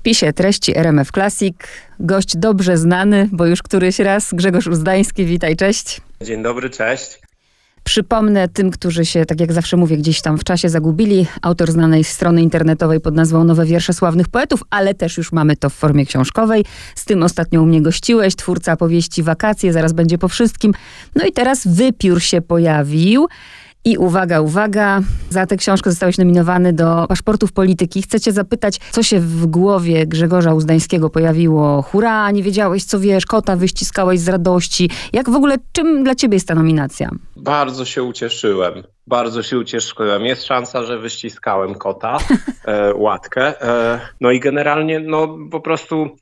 spisie 0.00 0.32
treści 0.32 0.78
RMF 0.78 1.10
Classic 1.12 1.56
gość 2.00 2.36
dobrze 2.36 2.76
znany, 2.76 3.28
bo 3.32 3.46
już 3.46 3.62
któryś 3.62 3.98
raz, 3.98 4.34
Grzegorz 4.34 4.66
Uzdański, 4.66 5.24
witaj, 5.24 5.56
cześć. 5.56 6.00
Dzień 6.22 6.42
dobry, 6.42 6.70
cześć. 6.70 7.18
Przypomnę 7.84 8.48
tym, 8.48 8.70
którzy 8.70 9.04
się, 9.04 9.24
tak 9.24 9.40
jak 9.40 9.52
zawsze 9.52 9.76
mówię, 9.76 9.96
gdzieś 9.96 10.20
tam 10.20 10.38
w 10.38 10.44
czasie 10.44 10.68
zagubili, 10.68 11.26
autor 11.42 11.72
znanej 11.72 12.04
strony 12.04 12.42
internetowej 12.42 13.00
pod 13.00 13.14
nazwą 13.14 13.44
Nowe 13.44 13.64
Wiersze 13.64 13.92
Sławnych 13.92 14.28
Poetów, 14.28 14.62
ale 14.70 14.94
też 14.94 15.16
już 15.16 15.32
mamy 15.32 15.56
to 15.56 15.70
w 15.70 15.74
formie 15.74 16.06
książkowej. 16.06 16.64
Z 16.94 17.04
tym 17.04 17.22
ostatnio 17.22 17.62
u 17.62 17.66
mnie 17.66 17.82
gościłeś, 17.82 18.36
twórca 18.36 18.76
powieści 18.76 19.22
Wakacje, 19.22 19.72
zaraz 19.72 19.92
będzie 19.92 20.18
po 20.18 20.28
wszystkim. 20.28 20.72
No 21.14 21.26
i 21.26 21.32
teraz 21.32 21.66
Wypiór 21.66 22.22
się 22.22 22.40
pojawił. 22.40 23.28
I 23.84 23.98
uwaga, 23.98 24.40
uwaga, 24.40 25.00
za 25.30 25.46
tę 25.46 25.56
książkę 25.56 25.90
zostałeś 25.90 26.18
nominowany 26.18 26.72
do 26.72 27.06
paszportów 27.08 27.52
polityki. 27.52 28.02
Chcę 28.02 28.20
cię 28.20 28.32
zapytać, 28.32 28.78
co 28.90 29.02
się 29.02 29.20
w 29.20 29.46
głowie 29.46 30.06
Grzegorza 30.06 30.54
Uzdańskiego 30.54 31.10
pojawiło? 31.10 31.82
Hurra, 31.82 32.30
nie 32.30 32.42
wiedziałeś, 32.42 32.84
co 32.84 33.00
wiesz, 33.00 33.26
kota 33.26 33.56
wyściskałeś 33.56 34.20
z 34.20 34.28
radości. 34.28 34.90
Jak 35.12 35.30
w 35.30 35.34
ogóle, 35.34 35.56
czym 35.72 36.04
dla 36.04 36.14
ciebie 36.14 36.36
jest 36.36 36.48
ta 36.48 36.54
nominacja? 36.54 37.10
Bardzo 37.36 37.84
się 37.84 38.02
ucieszyłem. 38.02 38.82
Bardzo 39.06 39.42
się 39.42 39.58
ucieszyłem. 39.58 40.24
Jest 40.24 40.44
szansa, 40.44 40.82
że 40.82 40.98
wyściskałem 40.98 41.74
kota, 41.74 42.18
e, 42.64 42.94
łatkę. 42.94 43.62
E, 43.62 44.00
no 44.20 44.30
i 44.30 44.40
generalnie, 44.40 45.00
no 45.00 45.38
po 45.50 45.60
prostu 45.60 46.16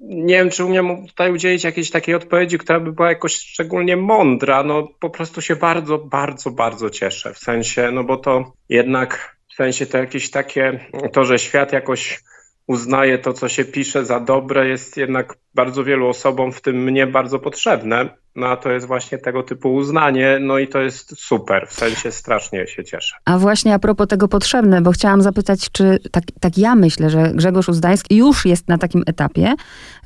nie 0.00 0.34
wiem, 0.34 0.50
czy 0.50 0.64
umiem 0.64 1.06
tutaj 1.06 1.32
udzielić 1.32 1.64
jakiejś 1.64 1.90
takiej 1.90 2.14
odpowiedzi, 2.14 2.58
która 2.58 2.80
by 2.80 2.92
była 2.92 3.08
jakoś 3.08 3.34
szczególnie 3.34 3.96
mądra. 3.96 4.62
No 4.62 4.88
po 5.00 5.10
prostu 5.10 5.40
się 5.40 5.56
bardzo, 5.56 5.98
bardzo, 5.98 6.50
bardzo 6.50 6.90
cieszę. 6.90 7.34
W 7.34 7.38
sensie, 7.38 7.90
no 7.92 8.04
bo 8.04 8.16
to 8.16 8.52
jednak 8.68 9.36
w 9.52 9.54
sensie 9.54 9.86
to 9.86 9.98
jakieś 9.98 10.30
takie, 10.30 10.80
to, 11.12 11.24
że 11.24 11.38
świat 11.38 11.72
jakoś 11.72 12.22
uznaje 12.66 13.18
to, 13.18 13.32
co 13.32 13.48
się 13.48 13.64
pisze 13.64 14.04
za 14.04 14.20
dobre, 14.20 14.68
jest 14.68 14.96
jednak 14.96 15.36
bardzo 15.54 15.84
wielu 15.84 16.08
osobom, 16.08 16.52
w 16.52 16.60
tym 16.60 16.84
mnie, 16.84 17.06
bardzo 17.06 17.38
potrzebne. 17.38 18.08
No 18.36 18.46
a 18.46 18.56
to 18.56 18.70
jest 18.70 18.86
właśnie 18.86 19.18
tego 19.18 19.42
typu 19.42 19.74
uznanie, 19.74 20.38
no 20.40 20.58
i 20.58 20.68
to 20.68 20.80
jest 20.80 21.20
super, 21.20 21.66
w 21.68 21.72
sensie 21.72 22.12
strasznie 22.12 22.66
się 22.66 22.84
cieszę. 22.84 23.16
A 23.24 23.38
właśnie 23.38 23.74
a 23.74 23.78
propos 23.78 24.08
tego 24.08 24.28
potrzebne, 24.28 24.80
bo 24.80 24.92
chciałam 24.92 25.22
zapytać, 25.22 25.70
czy 25.72 25.98
tak, 26.10 26.24
tak 26.40 26.58
ja 26.58 26.74
myślę, 26.74 27.10
że 27.10 27.32
Grzegorz 27.34 27.68
Uzdański 27.68 28.16
już 28.16 28.46
jest 28.46 28.68
na 28.68 28.78
takim 28.78 29.02
etapie, 29.06 29.54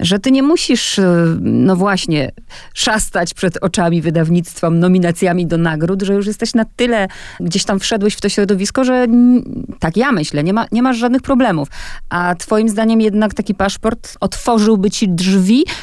że 0.00 0.18
ty 0.18 0.30
nie 0.30 0.42
musisz, 0.42 1.00
no 1.40 1.76
właśnie, 1.76 2.32
szastać 2.74 3.34
przed 3.34 3.56
oczami 3.56 4.02
wydawnictwa 4.02 4.70
nominacjami 4.70 5.46
do 5.46 5.58
nagród, 5.58 6.02
że 6.02 6.14
już 6.14 6.26
jesteś 6.26 6.54
na 6.54 6.64
tyle, 6.76 7.08
gdzieś 7.40 7.64
tam 7.64 7.80
wszedłeś 7.80 8.14
w 8.14 8.20
to 8.20 8.28
środowisko, 8.28 8.84
że 8.84 9.06
tak 9.80 9.96
ja 9.96 10.12
myślę, 10.12 10.44
nie, 10.44 10.52
ma, 10.52 10.66
nie 10.72 10.82
masz 10.82 10.96
żadnych 10.96 11.22
problemów. 11.22 11.68
A 12.08 12.34
twoim 12.34 12.68
zdaniem 12.68 13.00
jednak 13.00 13.34
taki 13.34 13.54
paszport 13.54 14.16
otworzyłby 14.20 14.90
ci 14.90 15.08
drzwi, 15.08 15.37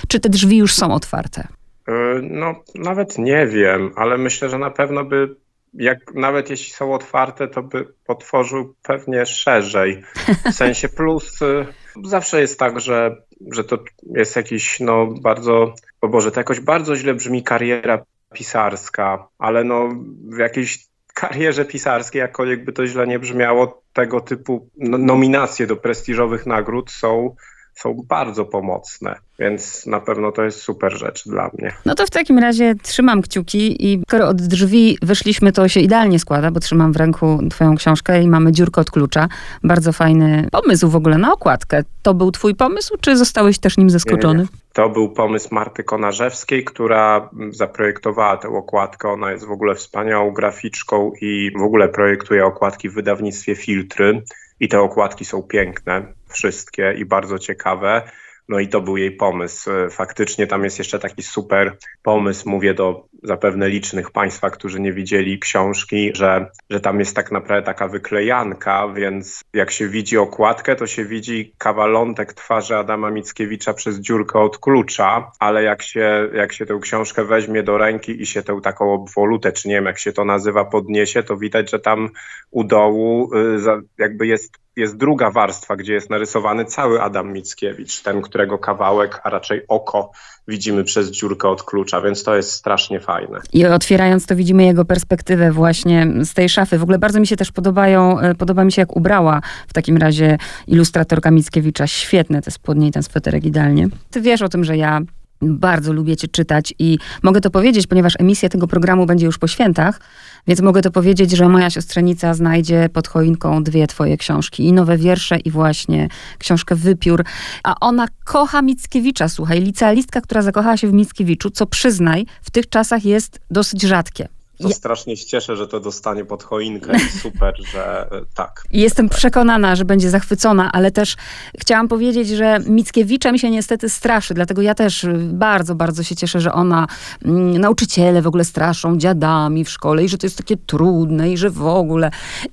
czy 0.08 0.20
te 0.20 0.30
drzwi 0.30 0.58
już 0.58 0.74
są 0.74 0.94
otwarte? 0.94 1.48
E, 1.88 1.94
no, 2.22 2.64
nawet 2.76 3.18
nie 3.18 3.48
wiem, 3.48 3.92
ale 3.96 4.18
myślę, 4.18 4.50
że 4.50 4.58
na 4.58 4.72
pewno 4.72 5.06
by, 5.06 5.36
jak 5.74 6.14
nawet 6.14 6.50
jeśli 6.50 6.74
są 6.74 6.94
otwarte, 6.94 7.48
to 7.48 7.64
by 7.64 7.88
otworzył 8.08 8.76
pewnie 8.84 9.26
szerzej. 9.26 10.04
W 10.52 10.54
sensie 10.54 10.90
plus 10.90 11.42
y, 11.42 11.66
zawsze 12.04 12.42
jest 12.42 12.60
tak, 12.60 12.80
że, 12.80 13.16
że 13.52 13.64
to 13.64 13.78
jest 14.16 14.36
jakiś, 14.36 14.80
no 14.80 15.08
bardzo, 15.22 15.76
o 16.02 16.08
Boże, 16.08 16.32
to 16.32 16.40
jakoś 16.40 16.60
bardzo 16.60 16.96
źle 16.96 17.14
brzmi 17.14 17.44
kariera 17.44 18.06
pisarska, 18.34 19.28
ale 19.40 19.64
no 19.64 19.90
w 20.36 20.38
jakiejś 20.38 20.80
karierze 21.14 21.66
pisarskiej, 21.66 22.20
jakkolwiek 22.20 22.66
by 22.66 22.74
to 22.74 22.88
źle 22.88 23.08
nie 23.08 23.20
brzmiało, 23.20 23.84
tego 23.94 24.22
typu 24.22 24.70
no, 24.78 24.98
nominacje 24.98 25.68
do 25.68 25.76
prestiżowych 25.76 26.46
nagród 26.46 26.92
są 26.92 27.36
są 27.76 28.06
bardzo 28.08 28.46
pomocne, 28.46 29.16
więc 29.40 29.86
na 29.86 30.00
pewno 30.00 30.32
to 30.32 30.44
jest 30.44 30.62
super 30.62 30.98
rzecz 30.98 31.28
dla 31.28 31.50
mnie. 31.54 31.72
No 31.86 31.96
to 31.96 32.06
w 32.06 32.10
takim 32.10 32.40
razie 32.40 32.76
trzymam 32.84 33.22
kciuki 33.22 33.86
i 33.86 34.02
skoro 34.08 34.28
od 34.28 34.42
drzwi 34.42 34.98
wyszliśmy, 35.02 35.52
to 35.52 35.68
się 35.68 35.80
idealnie 35.80 36.20
składa, 36.20 36.52
bo 36.52 36.60
trzymam 36.60 36.94
w 36.94 36.96
ręku 36.96 37.40
twoją 37.50 37.76
książkę 37.76 38.24
i 38.24 38.28
mamy 38.28 38.52
dziurkę 38.52 38.82
od 38.82 38.92
klucza. 38.92 39.28
Bardzo 39.64 39.94
fajny 39.94 40.48
pomysł 40.52 40.90
w 40.90 40.96
ogóle 40.96 41.18
na 41.18 41.34
okładkę. 41.34 41.84
To 42.02 42.14
był 42.14 42.32
twój 42.32 42.56
pomysł, 42.56 42.98
czy 43.02 43.18
zostałeś 43.18 43.60
też 43.60 43.78
nim 43.78 43.90
zaskoczony? 43.90 44.40
Nie, 44.40 44.50
nie. 44.52 44.66
To 44.74 44.90
był 44.90 45.10
pomysł 45.10 45.48
Marty 45.52 45.84
Konarzewskiej, 45.84 46.64
która 46.64 47.30
zaprojektowała 47.50 48.38
tę 48.38 48.48
okładkę. 48.48 49.10
Ona 49.10 49.32
jest 49.32 49.46
w 49.46 49.52
ogóle 49.52 49.76
wspaniałą 49.76 50.32
graficzką 50.32 51.12
i 51.22 51.52
w 51.60 51.62
ogóle 51.62 51.90
projektuje 51.90 52.46
okładki 52.46 52.90
w 52.90 52.94
wydawnictwie 52.94 53.56
Filtry. 53.56 54.24
I 54.60 54.68
te 54.68 54.80
okładki 54.82 55.26
są 55.26 55.44
piękne, 55.44 56.14
wszystkie 56.36 56.94
i 56.98 57.06
bardzo 57.06 57.40
ciekawe. 57.40 58.02
No 58.50 58.60
i 58.60 58.68
to 58.68 58.82
był 58.82 58.98
jej 58.98 59.12
pomysł. 59.12 59.70
Faktycznie 59.90 60.48
tam 60.48 60.64
jest 60.64 60.80
jeszcze 60.80 61.00
taki 61.00 61.24
super 61.24 61.78
pomysł, 62.04 62.50
mówię 62.50 62.74
do 62.74 63.06
zapewne 63.24 63.70
licznych 63.70 64.12
Państwa, 64.12 64.50
którzy 64.50 64.80
nie 64.80 64.94
widzieli 64.94 65.40
książki, 65.40 66.12
że, 66.16 66.48
że 66.70 66.80
tam 66.80 67.00
jest 67.00 67.16
tak 67.16 67.32
naprawdę 67.32 67.66
taka 67.66 67.88
wyklejanka, 67.88 68.88
więc 68.88 69.44
jak 69.54 69.72
się 69.72 69.88
widzi 69.88 70.18
okładkę, 70.18 70.76
to 70.76 70.88
się 70.88 71.06
widzi 71.06 71.54
kawalątek 71.58 72.34
twarzy 72.34 72.76
Adama 72.76 73.12
Mickiewicza 73.12 73.74
przez 73.74 74.00
dziurkę 74.00 74.40
od 74.40 74.58
klucza, 74.58 75.32
ale 75.40 75.64
jak 75.64 75.82
się, 75.82 76.30
jak 76.34 76.54
się 76.54 76.66
tę 76.66 76.80
książkę 76.82 77.26
weźmie 77.26 77.64
do 77.64 77.78
ręki 77.78 78.22
i 78.22 78.26
się 78.26 78.44
tę 78.44 78.60
taką 78.64 78.94
obwolutę, 78.94 79.52
czy 79.52 79.68
nie 79.68 79.76
wiem 79.76 79.86
jak 79.86 80.00
się 80.00 80.14
to 80.14 80.26
nazywa, 80.26 80.66
podniesie, 80.66 81.24
to 81.24 81.38
widać, 81.38 81.72
że 81.72 81.80
tam 81.80 82.10
u 82.52 82.64
dołu 82.64 83.36
y, 83.36 83.60
jakby 83.98 84.28
jest 84.28 84.65
jest 84.76 84.98
druga 84.98 85.32
warstwa, 85.32 85.76
gdzie 85.76 85.94
jest 85.94 86.10
narysowany 86.10 86.66
cały 86.66 87.02
Adam 87.02 87.34
Mickiewicz, 87.34 88.02
ten, 88.02 88.22
którego 88.22 88.58
kawałek, 88.58 89.22
a 89.24 89.30
raczej 89.30 89.62
oko 89.68 90.12
widzimy 90.48 90.84
przez 90.84 91.12
dziurkę 91.12 91.50
od 91.50 91.64
klucza, 91.64 92.02
więc 92.02 92.24
to 92.24 92.36
jest 92.36 92.52
strasznie 92.52 93.00
fajne. 93.00 93.40
I 93.54 93.66
otwierając 93.66 94.26
to 94.26 94.36
widzimy 94.36 94.66
jego 94.66 94.86
perspektywę 94.86 95.52
właśnie 95.52 96.08
z 96.22 96.34
tej 96.34 96.50
szafy. 96.50 96.78
W 96.78 96.84
ogóle 96.84 97.00
bardzo 97.00 97.20
mi 97.20 97.28
się 97.28 97.36
też 97.36 97.52
podobają, 97.52 98.20
e, 98.20 98.36
podoba 98.36 98.66
mi 98.66 98.72
się 98.72 98.82
jak 98.82 98.96
ubrała 98.96 99.42
w 99.68 99.74
takim 99.74 99.98
razie 99.98 100.38
ilustratorka 100.68 101.32
Mickiewicza. 101.32 101.88
Świetne 101.88 102.42
te 102.42 102.52
spodnie 102.52 102.88
i 102.88 102.92
ten 102.92 103.04
sweterek 103.04 103.46
idealnie. 103.46 103.88
Ty 104.12 104.22
wiesz 104.22 104.42
o 104.42 104.50
tym, 104.50 104.64
że 104.64 104.78
ja 104.78 105.02
bardzo 105.42 105.94
lubię 105.94 106.18
cię 106.18 106.28
czytać 106.28 106.74
i 106.80 106.98
mogę 107.24 107.42
to 107.42 107.50
powiedzieć, 107.50 107.88
ponieważ 107.88 108.14
emisja 108.20 108.50
tego 108.50 108.68
programu 108.68 109.06
będzie 109.06 109.26
już 109.26 109.38
po 109.38 109.48
świętach, 109.48 110.00
więc 110.48 110.62
mogę 110.62 110.82
to 110.82 110.92
powiedzieć, 110.92 111.32
że 111.32 111.50
moja 111.50 111.70
siostrzenica 111.70 112.34
znajdzie 112.34 112.90
pod 112.94 113.08
choinką 113.08 113.64
dwie 113.64 113.88
twoje 113.88 114.18
książki. 114.18 114.66
I 114.66 114.74
nowe 114.74 114.98
wiersze, 114.98 115.38
i 115.38 115.52
właśnie 115.52 116.08
książkę 116.38 116.76
Wypiór. 116.76 117.26
A 117.64 117.76
ona 117.80 118.08
kocha 118.24 118.62
Mickiewicza, 118.62 119.30
słuchaj. 119.30 119.62
Licealistka, 119.62 120.22
która 120.22 120.42
zakochała 120.42 120.78
się 120.78 120.88
w 120.88 120.94
Mickiewiczu, 120.94 121.50
co 121.50 121.66
przyznaj, 121.66 122.26
w 122.42 122.52
tych 122.52 122.70
czasach 122.70 123.06
jest 123.06 123.40
dosyć 123.52 123.82
rzadkie. 123.82 124.35
To 124.58 124.68
ja... 124.68 124.76
strasznie 124.76 125.18
się 125.18 125.26
cieszę, 125.26 125.56
że 125.56 125.68
to 125.68 125.80
dostanie 125.80 126.26
pod 126.26 126.44
choinkę 126.44 126.96
i 126.96 127.10
super, 127.24 127.54
że 127.72 128.08
e, 128.12 128.22
tak. 128.36 128.64
Jestem 128.72 129.10
tak. 129.10 129.18
przekonana, 129.18 129.76
że 129.76 129.86
będzie 129.86 130.10
zachwycona, 130.10 130.72
ale 130.72 130.92
też 130.92 131.16
chciałam 131.60 131.88
powiedzieć, 131.88 132.28
że 132.28 132.60
Mickiewiczem 132.68 133.38
się 133.38 133.52
niestety 133.52 133.90
straszy, 133.90 134.34
dlatego 134.34 134.62
ja 134.62 134.76
też 134.76 135.06
bardzo, 135.18 135.76
bardzo 135.76 136.04
się 136.04 136.16
cieszę, 136.16 136.42
że 136.42 136.54
ona, 136.54 136.88
mm, 137.26 137.58
nauczyciele 137.58 138.22
w 138.22 138.28
ogóle 138.28 138.46
straszą 138.46 138.98
dziadami 138.98 139.66
w 139.66 139.70
szkole 139.70 140.04
i 140.04 140.10
że 140.10 140.18
to 140.18 140.26
jest 140.26 140.38
takie 140.38 140.58
trudne 140.58 141.32
i 141.32 141.38
że 141.38 141.50
w 141.50 141.68
ogóle. 141.68 142.12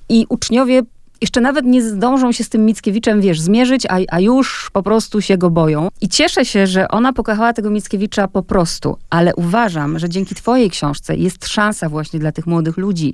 I 0.09 0.25
uczniowie 0.29 0.81
jeszcze 1.21 1.41
nawet 1.41 1.65
nie 1.65 1.81
zdążą 1.81 2.31
się 2.31 2.43
z 2.43 2.49
tym 2.49 2.65
Mickiewiczem, 2.65 3.21
wiesz, 3.21 3.41
zmierzyć, 3.41 3.85
a, 3.85 3.97
a 4.09 4.19
już 4.19 4.69
po 4.73 4.83
prostu 4.83 5.21
się 5.21 5.37
go 5.37 5.49
boją. 5.49 5.87
I 6.01 6.09
cieszę 6.09 6.45
się, 6.45 6.67
że 6.67 6.87
ona 6.87 7.13
pokochała 7.13 7.53
tego 7.53 7.69
Mickiewicza 7.69 8.27
po 8.27 8.43
prostu, 8.43 8.97
ale 9.09 9.35
uważam, 9.35 9.99
że 9.99 10.09
dzięki 10.09 10.35
twojej 10.35 10.69
książce 10.69 11.15
jest 11.15 11.47
szansa 11.47 11.89
właśnie 11.89 12.19
dla 12.19 12.31
tych 12.31 12.47
młodych 12.47 12.77
ludzi, 12.77 13.13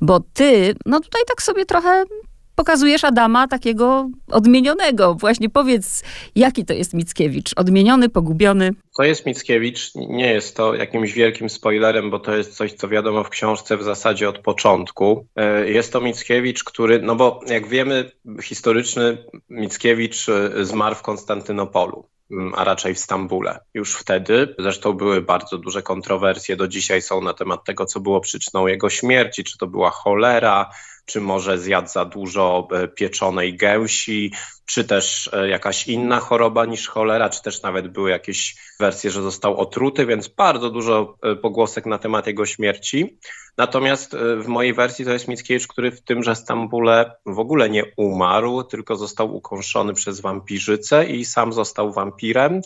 bo 0.00 0.20
ty, 0.20 0.74
no 0.86 1.00
tutaj 1.00 1.22
tak 1.28 1.42
sobie 1.42 1.66
trochę 1.66 2.04
pokazujesz 2.54 3.04
Adama 3.04 3.48
takiego 3.48 4.08
odmienionego. 4.28 5.14
Właśnie 5.14 5.50
powiedz, 5.50 6.02
jaki 6.34 6.64
to 6.64 6.72
jest 6.72 6.94
Mickiewicz? 6.94 7.52
Odmieniony, 7.56 8.08
pogubiony? 8.08 8.70
To 8.96 9.02
jest 9.02 9.26
Mickiewicz. 9.26 9.94
Nie 9.94 10.32
jest 10.32 10.56
to 10.56 10.74
jakimś 10.74 11.12
wielkim 11.12 11.50
spoilerem, 11.50 12.10
bo 12.10 12.18
to 12.18 12.36
jest 12.36 12.56
coś, 12.56 12.72
co 12.72 12.88
wiadomo 12.88 13.24
w 13.24 13.30
książce 13.30 13.76
w 13.76 13.82
zasadzie 13.82 14.28
od 14.28 14.38
początku. 14.38 15.26
E, 15.36 15.70
jest 15.70 15.92
to 15.92 16.00
Mickiewicz, 16.00 16.64
który, 16.64 17.02
no 17.02 17.16
bo 17.16 17.40
jak 17.46 17.68
wiemy, 17.68 18.10
historyczny 18.42 19.18
Mickiewicz 19.48 20.28
e, 20.28 20.64
zmarł 20.64 20.94
w 20.94 21.02
Konstantynopolu 21.02 22.08
a 22.54 22.64
raczej 22.64 22.94
w 22.94 22.98
Stambule. 22.98 23.58
Już 23.74 23.94
wtedy, 23.94 24.54
zresztą 24.58 24.92
były 24.92 25.22
bardzo 25.22 25.58
duże 25.58 25.82
kontrowersje, 25.82 26.56
do 26.56 26.68
dzisiaj 26.68 27.02
są 27.02 27.20
na 27.20 27.34
temat 27.34 27.64
tego, 27.64 27.86
co 27.86 28.00
było 28.00 28.20
przyczyną 28.20 28.66
jego 28.66 28.90
śmierci, 28.90 29.44
czy 29.44 29.58
to 29.58 29.66
była 29.66 29.90
cholera, 29.90 30.70
czy 31.04 31.20
może 31.20 31.58
zjadł 31.58 31.88
za 31.88 32.04
dużo 32.04 32.68
e, 32.72 32.88
pieczonej 32.88 33.56
gęsi, 33.56 34.32
czy 34.66 34.84
też 34.84 35.30
e, 35.32 35.48
jakaś 35.48 35.88
inna 35.88 36.20
choroba 36.20 36.66
niż 36.66 36.88
cholera, 36.88 37.30
czy 37.30 37.42
też 37.42 37.62
nawet 37.62 37.88
były 37.88 38.10
jakieś 38.10 38.56
wersje, 38.80 39.10
że 39.10 39.22
został 39.22 39.56
otruty, 39.56 40.06
więc 40.06 40.28
bardzo 40.28 40.70
dużo 40.70 41.18
e, 41.22 41.36
pogłosek 41.36 41.86
na 41.86 41.98
temat 41.98 42.26
jego 42.26 42.46
śmierci. 42.46 43.18
Natomiast 43.56 44.16
w 44.38 44.46
mojej 44.46 44.74
wersji 44.74 45.04
to 45.04 45.12
jest 45.12 45.28
Mickiewicz, 45.28 45.66
który 45.66 45.90
w 45.90 46.02
tymże 46.02 46.36
Stambule 46.36 47.12
w 47.26 47.38
ogóle 47.38 47.70
nie 47.70 47.84
umarł, 47.96 48.64
tylko 48.64 48.96
został 48.96 49.36
ukąszony 49.36 49.94
przez 49.94 50.20
wampirzycę 50.20 51.06
i 51.06 51.24
sam 51.24 51.52
został 51.52 51.92
wampirem. 51.92 52.60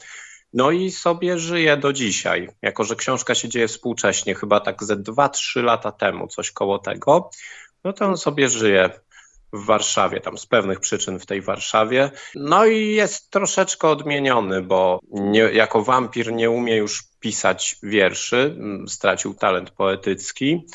No 0.53 0.71
i 0.71 0.91
sobie 0.91 1.39
żyje 1.39 1.77
do 1.77 1.93
dzisiaj. 1.93 2.49
Jako, 2.63 2.85
że 2.85 2.97
książka 2.97 3.35
się 3.35 3.49
dzieje 3.49 3.69
współcześnie, 3.69 4.35
chyba 4.35 4.61
tak 4.61 4.85
ze 4.85 4.97
2-3 4.97 5.63
lata 5.63 5.93
temu, 5.93 6.27
coś 6.27 6.51
koło 6.51 6.79
tego, 6.79 7.31
no 7.85 7.93
to 7.93 8.07
on 8.07 8.17
sobie 8.17 8.49
żyje 8.49 8.91
w 9.53 9.65
Warszawie, 9.65 10.21
tam 10.21 10.39
z 10.39 10.47
pewnych 10.47 10.81
przyczyn 10.81 11.19
w 11.19 11.27
tej 11.27 11.43
Warszawie. 11.43 12.11
No 12.35 12.67
i 12.67 12.95
jest 12.95 13.31
troszeczkę 13.31 13.89
odmieniony, 13.89 14.63
bo 14.63 15.01
nie, 15.11 15.41
jako 15.41 15.83
wampir 15.83 16.33
nie 16.33 16.51
umie 16.51 16.77
już 16.77 17.03
pisać 17.21 17.77
wierszy, 17.83 18.57
stracił 18.89 19.35
talent 19.35 19.71
poetycki. 19.71 20.67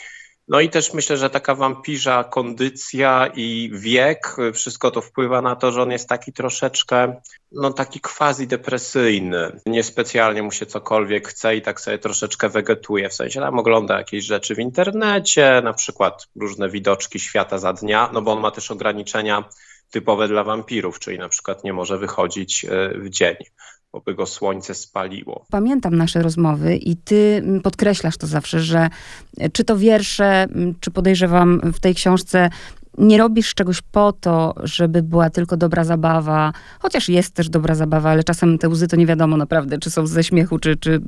No 0.47 0.59
i 0.59 0.69
też 0.69 0.93
myślę, 0.93 1.17
że 1.17 1.29
taka 1.29 1.55
wampirza 1.55 2.23
kondycja 2.23 3.27
i 3.35 3.71
wiek, 3.73 4.35
wszystko 4.53 4.91
to 4.91 5.01
wpływa 5.01 5.41
na 5.41 5.55
to, 5.55 5.71
że 5.71 5.81
on 5.81 5.91
jest 5.91 6.09
taki 6.09 6.33
troszeczkę, 6.33 7.21
no 7.51 7.73
taki 7.73 7.99
quasi 7.99 8.47
depresyjny. 8.47 9.59
Niespecjalnie 9.65 10.43
mu 10.43 10.51
się 10.51 10.65
cokolwiek 10.65 11.27
chce 11.27 11.55
i 11.55 11.61
tak 11.61 11.81
sobie 11.81 11.97
troszeczkę 11.97 12.49
wegetuje, 12.49 13.09
w 13.09 13.13
sensie 13.13 13.39
tam 13.39 13.59
ogląda 13.59 13.97
jakieś 13.97 14.25
rzeczy 14.25 14.55
w 14.55 14.59
internecie, 14.59 15.61
na 15.63 15.73
przykład 15.73 16.27
różne 16.35 16.69
widoczki 16.69 17.19
świata 17.19 17.57
za 17.57 17.73
dnia, 17.73 18.09
no 18.13 18.21
bo 18.21 18.31
on 18.31 18.39
ma 18.39 18.51
też 18.51 18.71
ograniczenia 18.71 19.43
typowe 19.93 20.27
dla 20.27 20.43
wampirów, 20.43 20.99
czyli 20.99 21.19
na 21.19 21.29
przykład 21.29 21.63
nie 21.63 21.73
może 21.73 21.97
wychodzić 21.97 22.65
e, 22.65 22.89
w 22.99 23.09
dzień 23.09 23.35
bo 23.93 24.01
by 24.01 24.15
go 24.15 24.25
słońce 24.25 24.73
spaliło. 24.75 25.45
Pamiętam 25.51 25.95
nasze 25.95 26.21
rozmowy 26.21 26.75
i 26.75 26.97
ty 26.97 27.41
mm, 27.43 27.61
podkreślasz 27.61 28.17
to 28.17 28.27
zawsze, 28.27 28.59
że 28.59 28.89
e, 29.39 29.49
czy 29.49 29.63
to 29.63 29.77
wiersze, 29.77 30.25
mm, 30.25 30.75
czy 30.79 30.91
podejrzewam 30.91 31.73
w 31.73 31.79
tej 31.79 31.95
książce 31.95 32.49
nie 32.97 33.17
robisz 33.17 33.53
czegoś 33.53 33.81
po 33.81 34.13
to, 34.13 34.53
żeby 34.63 35.03
była 35.03 35.29
tylko 35.29 35.57
dobra 35.57 35.83
zabawa, 35.83 36.53
chociaż 36.79 37.09
jest 37.09 37.33
też 37.33 37.49
dobra 37.49 37.75
zabawa, 37.75 38.09
ale 38.09 38.23
czasem 38.23 38.57
te 38.57 38.69
łzy 38.69 38.87
to 38.87 38.95
nie 38.95 39.05
wiadomo 39.05 39.37
naprawdę, 39.37 39.77
czy 39.77 39.91
są 39.91 40.07
ze 40.07 40.23
śmiechu, 40.23 40.59
czy, 40.59 40.77
czy 40.77 41.01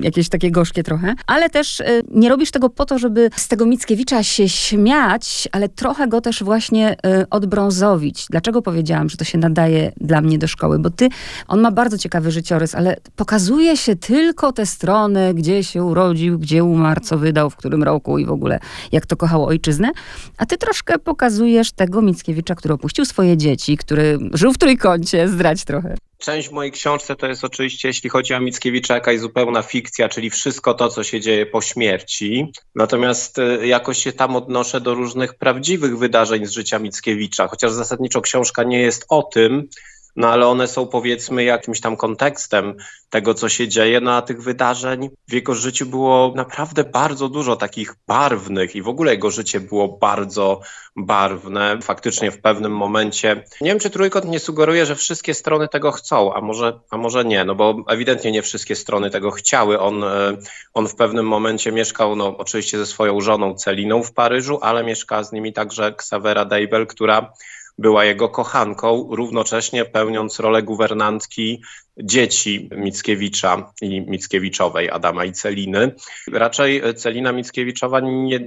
jakieś 0.00 0.28
takie 0.28 0.50
gorzkie 0.50 0.82
trochę. 0.82 1.14
Ale 1.26 1.50
też 1.50 1.80
y, 1.80 2.02
nie 2.10 2.28
robisz 2.28 2.50
tego 2.50 2.70
po 2.70 2.84
to, 2.84 2.98
żeby 2.98 3.30
z 3.36 3.48
tego 3.48 3.66
Mickiewicza 3.66 4.22
się 4.22 4.48
śmiać, 4.48 5.48
ale 5.52 5.68
trochę 5.68 6.08
go 6.08 6.20
też 6.20 6.42
właśnie 6.42 6.92
y, 6.92 7.28
odbrązowić. 7.30 8.26
Dlaczego 8.30 8.62
powiedziałam, 8.62 9.08
że 9.08 9.16
to 9.16 9.24
się 9.24 9.38
nadaje 9.38 9.92
dla 10.00 10.20
mnie 10.20 10.38
do 10.38 10.48
szkoły? 10.48 10.78
Bo 10.78 10.90
ty, 10.90 11.08
on 11.48 11.60
ma 11.60 11.70
bardzo 11.70 11.98
ciekawy 11.98 12.30
życiorys, 12.30 12.74
ale 12.74 12.96
pokazuje 13.16 13.76
się 13.76 13.96
tylko 13.96 14.52
tę 14.52 14.66
stronę, 14.66 15.34
gdzie 15.34 15.64
się 15.64 15.84
urodził, 15.84 16.38
gdzie 16.38 16.64
umarł, 16.64 17.00
co 17.00 17.18
wydał, 17.18 17.50
w 17.50 17.56
którym 17.56 17.82
roku 17.82 18.18
i 18.18 18.26
w 18.26 18.30
ogóle 18.30 18.58
jak 18.92 19.06
to 19.06 19.16
kochał 19.16 19.46
ojczyznę. 19.46 19.90
A 20.38 20.46
ty 20.46 20.58
troszkę 20.58 20.98
pokazujesz 20.98 21.25
pokazujesz 21.26 21.72
tego 21.72 22.02
Mickiewicza, 22.02 22.54
który 22.54 22.74
opuścił 22.74 23.04
swoje 23.04 23.36
dzieci, 23.36 23.76
który 23.76 24.18
żył 24.32 24.52
w 24.52 24.58
trójkącie, 24.58 25.28
zdrać 25.28 25.64
trochę. 25.64 25.94
Część 26.18 26.48
w 26.48 26.52
mojej 26.52 26.72
książce 26.72 27.16
to 27.16 27.26
jest 27.26 27.44
oczywiście, 27.44 27.88
jeśli 27.88 28.10
chodzi 28.10 28.34
o 28.34 28.40
Mickiewicza, 28.40 28.94
jakaś 28.94 29.20
zupełna 29.20 29.62
fikcja, 29.62 30.08
czyli 30.08 30.30
wszystko 30.30 30.74
to, 30.74 30.88
co 30.88 31.04
się 31.04 31.20
dzieje 31.20 31.46
po 31.46 31.62
śmierci. 31.62 32.52
Natomiast 32.74 33.38
y, 33.38 33.66
jakoś 33.66 33.98
się 33.98 34.12
tam 34.12 34.36
odnoszę 34.36 34.80
do 34.80 34.94
różnych 34.94 35.34
prawdziwych 35.34 35.98
wydarzeń 35.98 36.46
z 36.46 36.50
życia 36.50 36.78
Mickiewicza, 36.78 37.48
chociaż 37.48 37.72
zasadniczo 37.72 38.20
książka 38.20 38.62
nie 38.62 38.80
jest 38.80 39.04
o 39.08 39.22
tym, 39.22 39.68
no 40.16 40.28
ale 40.28 40.46
one 40.46 40.68
są 40.68 40.86
powiedzmy 40.86 41.44
jakimś 41.44 41.80
tam 41.80 41.96
kontekstem 41.96 42.74
tego, 43.10 43.34
co 43.34 43.48
się 43.48 43.68
dzieje, 43.68 44.00
no 44.00 44.12
a 44.12 44.22
tych 44.22 44.42
wydarzeń 44.42 45.10
w 45.28 45.32
jego 45.32 45.54
życiu 45.54 45.86
było 45.86 46.32
naprawdę 46.36 46.84
bardzo 46.84 47.28
dużo 47.28 47.56
takich 47.56 47.94
barwnych 48.06 48.76
i 48.76 48.82
w 48.82 48.88
ogóle 48.88 49.12
jego 49.12 49.30
życie 49.30 49.60
było 49.60 49.88
bardzo 49.88 50.60
barwne. 50.96 51.78
Faktycznie 51.82 52.30
w 52.30 52.40
pewnym 52.40 52.76
momencie, 52.76 53.44
nie 53.60 53.70
wiem 53.70 53.78
czy 53.78 53.90
Trójkąt 53.90 54.24
nie 54.24 54.40
sugeruje, 54.40 54.86
że 54.86 54.96
wszystkie 54.96 55.34
strony 55.34 55.68
tego 55.68 55.92
chcą, 55.92 56.34
a 56.34 56.40
może, 56.40 56.80
a 56.90 56.96
może 56.96 57.24
nie, 57.24 57.44
no 57.44 57.54
bo 57.54 57.76
ewidentnie 57.88 58.32
nie 58.32 58.42
wszystkie 58.42 58.76
strony 58.76 59.10
tego 59.10 59.30
chciały. 59.30 59.80
On, 59.80 60.04
e, 60.04 60.36
on 60.74 60.88
w 60.88 60.94
pewnym 60.94 61.26
momencie 61.26 61.72
mieszkał, 61.72 62.16
no 62.16 62.36
oczywiście 62.38 62.78
ze 62.78 62.86
swoją 62.86 63.20
żoną 63.20 63.54
Celiną 63.54 64.02
w 64.02 64.12
Paryżu, 64.12 64.58
ale 64.62 64.84
mieszka 64.84 65.24
z 65.24 65.32
nimi 65.32 65.52
także 65.52 65.86
Xavera 65.86 66.44
Deibel, 66.44 66.86
która 66.86 67.32
była 67.78 68.04
jego 68.04 68.28
kochanką, 68.28 69.08
równocześnie 69.10 69.84
pełniąc 69.84 70.40
rolę 70.40 70.62
guwernantki 70.62 71.62
dzieci 71.98 72.70
Mickiewicza 72.76 73.72
i 73.82 74.00
Mickiewiczowej, 74.00 74.90
Adama 74.90 75.24
i 75.24 75.32
Celiny. 75.32 75.94
Raczej 76.32 76.82
Celina 76.94 77.32
Mickiewiczowa 77.32 78.00
nie, 78.00 78.40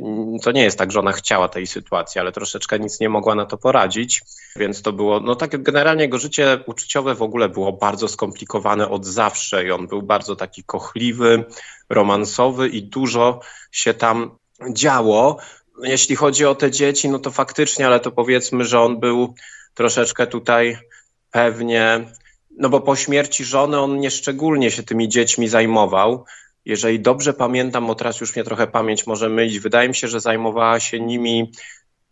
to 0.44 0.52
nie 0.52 0.64
jest 0.64 0.78
tak, 0.78 0.92
że 0.92 1.00
ona 1.00 1.12
chciała 1.12 1.48
tej 1.48 1.68
sytuacji, 1.68 2.22
ale 2.22 2.32
troszeczkę 2.32 2.80
nic 2.80 3.00
nie 3.00 3.10
mogła 3.10 3.36
na 3.36 3.46
to 3.46 3.58
poradzić, 3.58 4.22
więc 4.56 4.82
to 4.82 4.94
było, 4.94 5.20
no 5.20 5.36
tak 5.36 5.64
generalnie 5.64 6.04
jego 6.04 6.18
życie 6.18 6.60
uczuciowe 6.66 7.16
w 7.16 7.22
ogóle 7.22 7.50
było 7.50 7.74
bardzo 7.74 8.08
skomplikowane 8.08 8.90
od 8.90 9.06
zawsze 9.06 9.66
i 9.66 9.72
on 9.72 9.88
był 9.88 10.02
bardzo 10.02 10.36
taki 10.36 10.64
kochliwy, 10.64 11.46
romansowy 11.90 12.70
i 12.70 12.84
dużo 12.84 13.40
się 13.72 13.94
tam 13.94 14.38
działo 14.74 15.38
jeśli 15.84 16.16
chodzi 16.16 16.46
o 16.46 16.56
te 16.56 16.72
dzieci, 16.72 17.10
no 17.10 17.20
to 17.20 17.32
faktycznie, 17.32 17.88
ale 17.88 18.00
to 18.00 18.12
powiedzmy, 18.12 18.64
że 18.66 18.82
on 18.82 19.00
był 19.00 19.36
troszeczkę 19.74 20.28
tutaj 20.28 20.78
pewnie, 21.32 22.12
no 22.58 22.70
bo 22.70 22.82
po 22.82 22.96
śmierci 22.96 23.46
żony 23.46 23.80
on 23.80 24.00
nieszczególnie 24.00 24.72
się 24.72 24.84
tymi 24.84 25.10
dziećmi 25.10 25.48
zajmował. 25.48 26.26
Jeżeli 26.66 27.00
dobrze 27.00 27.34
pamiętam, 27.34 27.88
bo 27.88 27.96
teraz 27.96 28.22
już 28.22 28.36
mnie 28.36 28.44
trochę 28.46 28.68
pamięć 28.68 29.08
może 29.08 29.30
mylić, 29.30 29.60
wydaje 29.60 29.90
mi 29.90 29.96
się, 29.96 30.08
że 30.08 30.20
zajmowała 30.20 30.80
się 30.80 31.00
nimi 31.00 31.52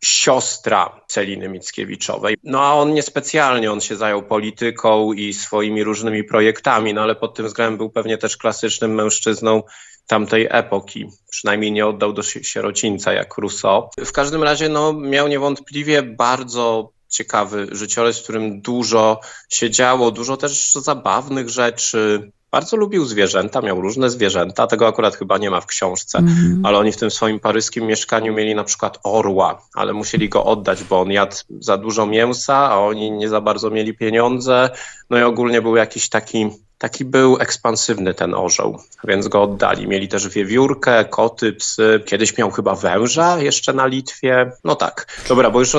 siostra 0.04 1.02
Celiny 1.08 1.50
Mickiewiczowej. 1.50 2.36
No 2.44 2.62
a 2.62 2.74
on 2.74 2.94
niespecjalnie, 2.94 3.72
on 3.72 3.82
się 3.82 3.96
zajął 3.96 4.24
polityką 4.24 5.14
i 5.14 5.34
swoimi 5.34 5.84
różnymi 5.84 6.24
projektami, 6.24 6.94
no 6.94 7.02
ale 7.02 7.16
pod 7.16 7.36
tym 7.36 7.46
względem 7.46 7.78
był 7.78 7.90
pewnie 7.90 8.18
też 8.18 8.38
klasycznym 8.38 8.96
mężczyzną 8.96 9.64
tamtej 10.08 10.48
epoki. 10.50 11.10
Przynajmniej 11.30 11.72
nie 11.72 11.88
oddał 11.88 12.14
do 12.14 12.24
sierocińca 12.24 13.14
jak 13.14 13.38
Rousseau. 13.38 13.90
W 14.06 14.12
każdym 14.12 14.44
razie 14.44 14.70
no, 14.70 14.94
miał 14.94 15.28
niewątpliwie 15.28 16.04
bardzo 16.04 16.92
ciekawy 17.10 17.68
życiorys, 17.72 18.20
w 18.20 18.24
którym 18.24 18.62
dużo 18.62 19.20
się 19.50 19.70
działo, 19.70 20.12
dużo 20.12 20.38
też 20.38 20.74
zabawnych 20.74 21.50
rzeczy. 21.50 22.32
Bardzo 22.52 22.78
lubił 22.78 23.06
zwierzęta, 23.06 23.62
miał 23.62 23.82
różne 23.82 24.10
zwierzęta, 24.10 24.68
tego 24.68 24.88
akurat 24.88 25.16
chyba 25.16 25.38
nie 25.38 25.50
ma 25.52 25.62
w 25.62 25.66
książce, 25.66 26.18
mm. 26.18 26.62
ale 26.66 26.78
oni 26.78 26.92
w 26.92 26.98
tym 26.98 27.12
swoim 27.12 27.40
paryskim 27.40 27.86
mieszkaniu 27.86 28.34
mieli 28.34 28.56
na 28.56 28.64
przykład 28.64 29.00
orła, 29.04 29.62
ale 29.74 29.94
musieli 29.94 30.30
go 30.30 30.46
oddać, 30.46 30.84
bo 30.84 31.02
on 31.02 31.12
jadł 31.12 31.36
za 31.60 31.78
dużo 31.78 32.06
mięsa, 32.06 32.56
a 32.56 32.78
oni 32.78 33.12
nie 33.12 33.30
za 33.30 33.42
bardzo 33.42 33.70
mieli 33.70 33.94
pieniądze. 33.94 34.70
No 35.10 35.18
i 35.18 35.22
ogólnie 35.22 35.62
był 35.62 35.76
jakiś 35.76 36.10
taki 36.10 36.50
taki 36.78 37.06
był 37.06 37.38
ekspansywny 37.40 38.14
ten 38.14 38.34
orzeł, 38.34 38.80
więc 39.04 39.28
go 39.28 39.44
oddali. 39.44 39.88
Mieli 39.88 40.08
też 40.08 40.28
wiewiórkę, 40.28 41.06
koty, 41.06 41.54
psy. 41.54 42.04
Kiedyś 42.06 42.38
miał 42.38 42.52
chyba 42.52 42.76
węża 42.76 43.40
jeszcze 43.40 43.74
na 43.74 43.86
Litwie. 43.86 44.52
No 44.64 44.76
tak. 44.76 45.08
Dobra, 45.30 45.52
bo 45.52 45.60
już 45.60 45.74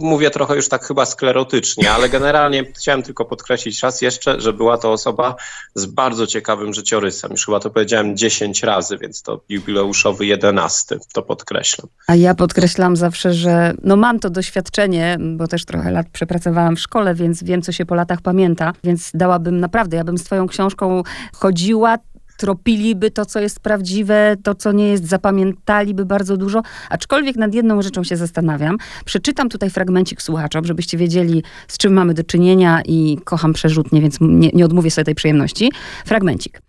mówię 0.00 0.30
trochę 0.30 0.56
już 0.56 0.68
tak 0.68 0.84
chyba 0.84 1.06
sklerotycznie, 1.06 1.90
ale 1.90 2.08
generalnie 2.08 2.64
chciałem 2.76 3.02
tylko 3.02 3.24
podkreślić 3.24 3.82
raz 3.82 4.02
jeszcze, 4.02 4.40
że 4.40 4.52
była 4.52 4.78
to 4.78 4.92
osoba 4.92 5.36
z 5.74 5.86
bardzo 5.86 6.26
ciekawym 6.26 6.74
życiorysem. 6.74 7.30
Już 7.30 7.46
chyba 7.46 7.60
to 7.60 7.70
powiedziałem 7.70 8.16
10 8.16 8.62
razy, 8.62 8.98
więc 8.98 9.22
to 9.22 9.40
jubileuszowy 9.48 10.26
11, 10.26 10.98
to 11.12 11.22
podkreślam. 11.22 11.88
A 12.06 12.14
ja 12.14 12.34
podkreślam 12.34 12.96
zawsze, 12.96 13.34
że 13.34 13.74
no 13.82 13.96
mam 13.96 14.20
to 14.20 14.30
doświadczenie, 14.30 15.16
bo 15.20 15.46
też 15.46 15.64
trochę 15.64 15.90
lat 15.90 16.06
przepracowałam 16.12 16.76
w 16.76 16.80
szkole, 16.80 17.14
więc 17.14 17.42
wiem, 17.42 17.62
co 17.62 17.72
się 17.72 17.86
po 17.86 17.94
latach 17.94 18.20
pamięta, 18.20 18.72
więc 18.84 19.10
dałabym 19.14 19.60
naprawdę, 19.60 19.96
ja 19.96 20.04
bym 20.04 20.18
z 20.18 20.24
twoją 20.24 20.37
książką 20.46 21.02
chodziła, 21.34 21.98
tropiliby 22.38 23.10
to, 23.10 23.26
co 23.26 23.40
jest 23.40 23.60
prawdziwe, 23.60 24.36
to, 24.42 24.54
co 24.54 24.72
nie 24.72 24.88
jest, 24.88 25.08
zapamiętaliby 25.08 26.04
bardzo 26.06 26.36
dużo. 26.36 26.62
Aczkolwiek 26.90 27.36
nad 27.36 27.54
jedną 27.54 27.82
rzeczą 27.82 28.04
się 28.04 28.16
zastanawiam. 28.16 28.76
Przeczytam 29.04 29.48
tutaj 29.48 29.70
fragmencik 29.70 30.22
słuchaczom, 30.22 30.64
żebyście 30.64 30.98
wiedzieli, 30.98 31.42
z 31.68 31.78
czym 31.78 31.92
mamy 31.92 32.14
do 32.14 32.24
czynienia 32.24 32.82
i 32.84 33.18
kocham 33.24 33.52
przerzutnie, 33.52 34.00
więc 34.00 34.16
nie, 34.20 34.50
nie 34.54 34.64
odmówię 34.64 34.90
sobie 34.90 35.04
tej 35.04 35.14
przyjemności. 35.14 35.72
Fragmencik. 36.04 36.67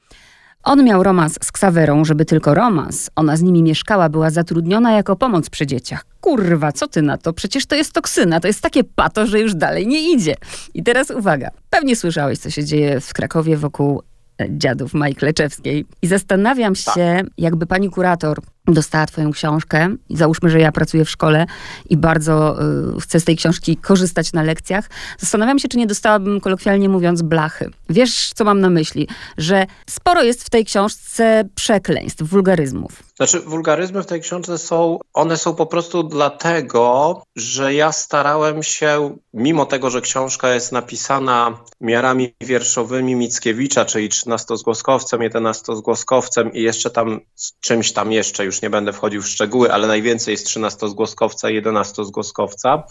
On 0.64 0.84
miał 0.84 1.04
romans 1.04 1.38
z 1.44 1.52
Ksawerą, 1.52 2.06
żeby 2.06 2.26
tylko 2.26 2.54
romans. 2.54 3.10
Ona 3.16 3.38
z 3.38 3.42
nimi 3.42 3.64
mieszkała, 3.64 4.10
była 4.10 4.30
zatrudniona 4.30 4.92
jako 4.92 5.16
pomoc 5.16 5.50
przy 5.50 5.68
dzieciach. 5.68 6.06
Kurwa, 6.22 6.72
co 6.72 6.88
ty 6.88 7.02
na 7.02 7.18
to? 7.18 7.34
Przecież 7.34 7.66
to 7.66 7.76
jest 7.76 7.94
toksyna, 7.94 8.40
to 8.40 8.48
jest 8.48 8.62
takie 8.62 8.84
pato, 8.84 9.28
że 9.28 9.40
już 9.40 9.56
dalej 9.56 9.88
nie 9.88 10.14
idzie. 10.14 10.36
I 10.74 10.84
teraz 10.84 11.12
uwaga. 11.12 11.50
Pewnie 11.70 11.96
słyszałeś, 11.96 12.40
co 12.40 12.50
się 12.50 12.66
dzieje 12.66 13.02
w 13.02 13.14
Krakowie 13.14 13.58
wokół 13.58 14.02
e, 14.42 14.46
dziadów 14.50 14.94
Majk 14.94 15.22
Leczewskiej. 15.22 15.86
I 16.02 16.08
zastanawiam 16.08 16.74
tak. 16.86 16.96
się, 16.96 17.22
jakby 17.38 17.66
pani 17.66 17.90
kurator 17.90 18.40
dostała 18.74 19.06
twoją 19.06 19.32
książkę 19.32 19.96
załóżmy, 20.10 20.50
że 20.50 20.60
ja 20.60 20.72
pracuję 20.72 21.06
w 21.06 21.10
szkole 21.10 21.46
i 21.90 21.98
bardzo 21.98 22.64
y, 22.98 23.02
chcę 23.02 23.20
z 23.20 23.24
tej 23.26 23.36
książki 23.36 23.78
korzystać 23.78 24.34
na 24.34 24.44
lekcjach, 24.44 24.90
zastanawiam 25.18 25.60
się, 25.60 25.68
czy 25.68 25.78
nie 25.78 25.88
dostałabym, 25.88 26.42
kolokwialnie 26.42 26.90
mówiąc, 26.90 27.22
blachy. 27.22 27.72
Wiesz, 27.90 28.32
co 28.36 28.44
mam 28.44 28.60
na 28.60 28.70
myśli? 28.70 29.08
Że 29.38 29.66
sporo 29.90 30.24
jest 30.24 30.44
w 30.44 30.50
tej 30.50 30.66
książce 30.66 31.44
przekleństw, 31.56 32.24
wulgaryzmów. 32.24 33.04
Znaczy, 33.16 33.40
wulgaryzmy 33.40 34.04
w 34.04 34.06
tej 34.06 34.22
książce 34.22 34.58
są, 34.58 35.00
one 35.14 35.38
są 35.38 35.56
po 35.56 35.66
prostu 35.66 36.04
dlatego, 36.04 37.24
że 37.36 37.74
ja 37.74 37.92
starałem 37.92 38.64
się, 38.64 39.18
mimo 39.34 39.66
tego, 39.66 39.90
że 39.90 40.02
książka 40.02 40.54
jest 40.54 40.72
napisana 40.72 41.60
miarami 41.82 42.36
wierszowymi 42.42 43.16
Mickiewicza, 43.16 43.86
czyli 43.86 44.10
13-zgłoskowcem, 44.10 45.30
11-zgłoskowcem 45.30 46.52
i 46.54 46.62
jeszcze 46.62 46.90
tam 46.90 47.20
czymś 47.60 47.92
tam 47.92 48.12
jeszcze, 48.12 48.46
już 48.46 48.59
nie 48.62 48.70
będę 48.70 48.94
wchodził 48.94 49.22
w 49.22 49.28
szczegóły, 49.28 49.74
ale 49.74 49.88
najwięcej 49.88 50.32
jest 50.32 50.48
13-zgłoskowca 50.48 51.52
i 51.52 51.62
11-zgłoskowca, 51.62 52.84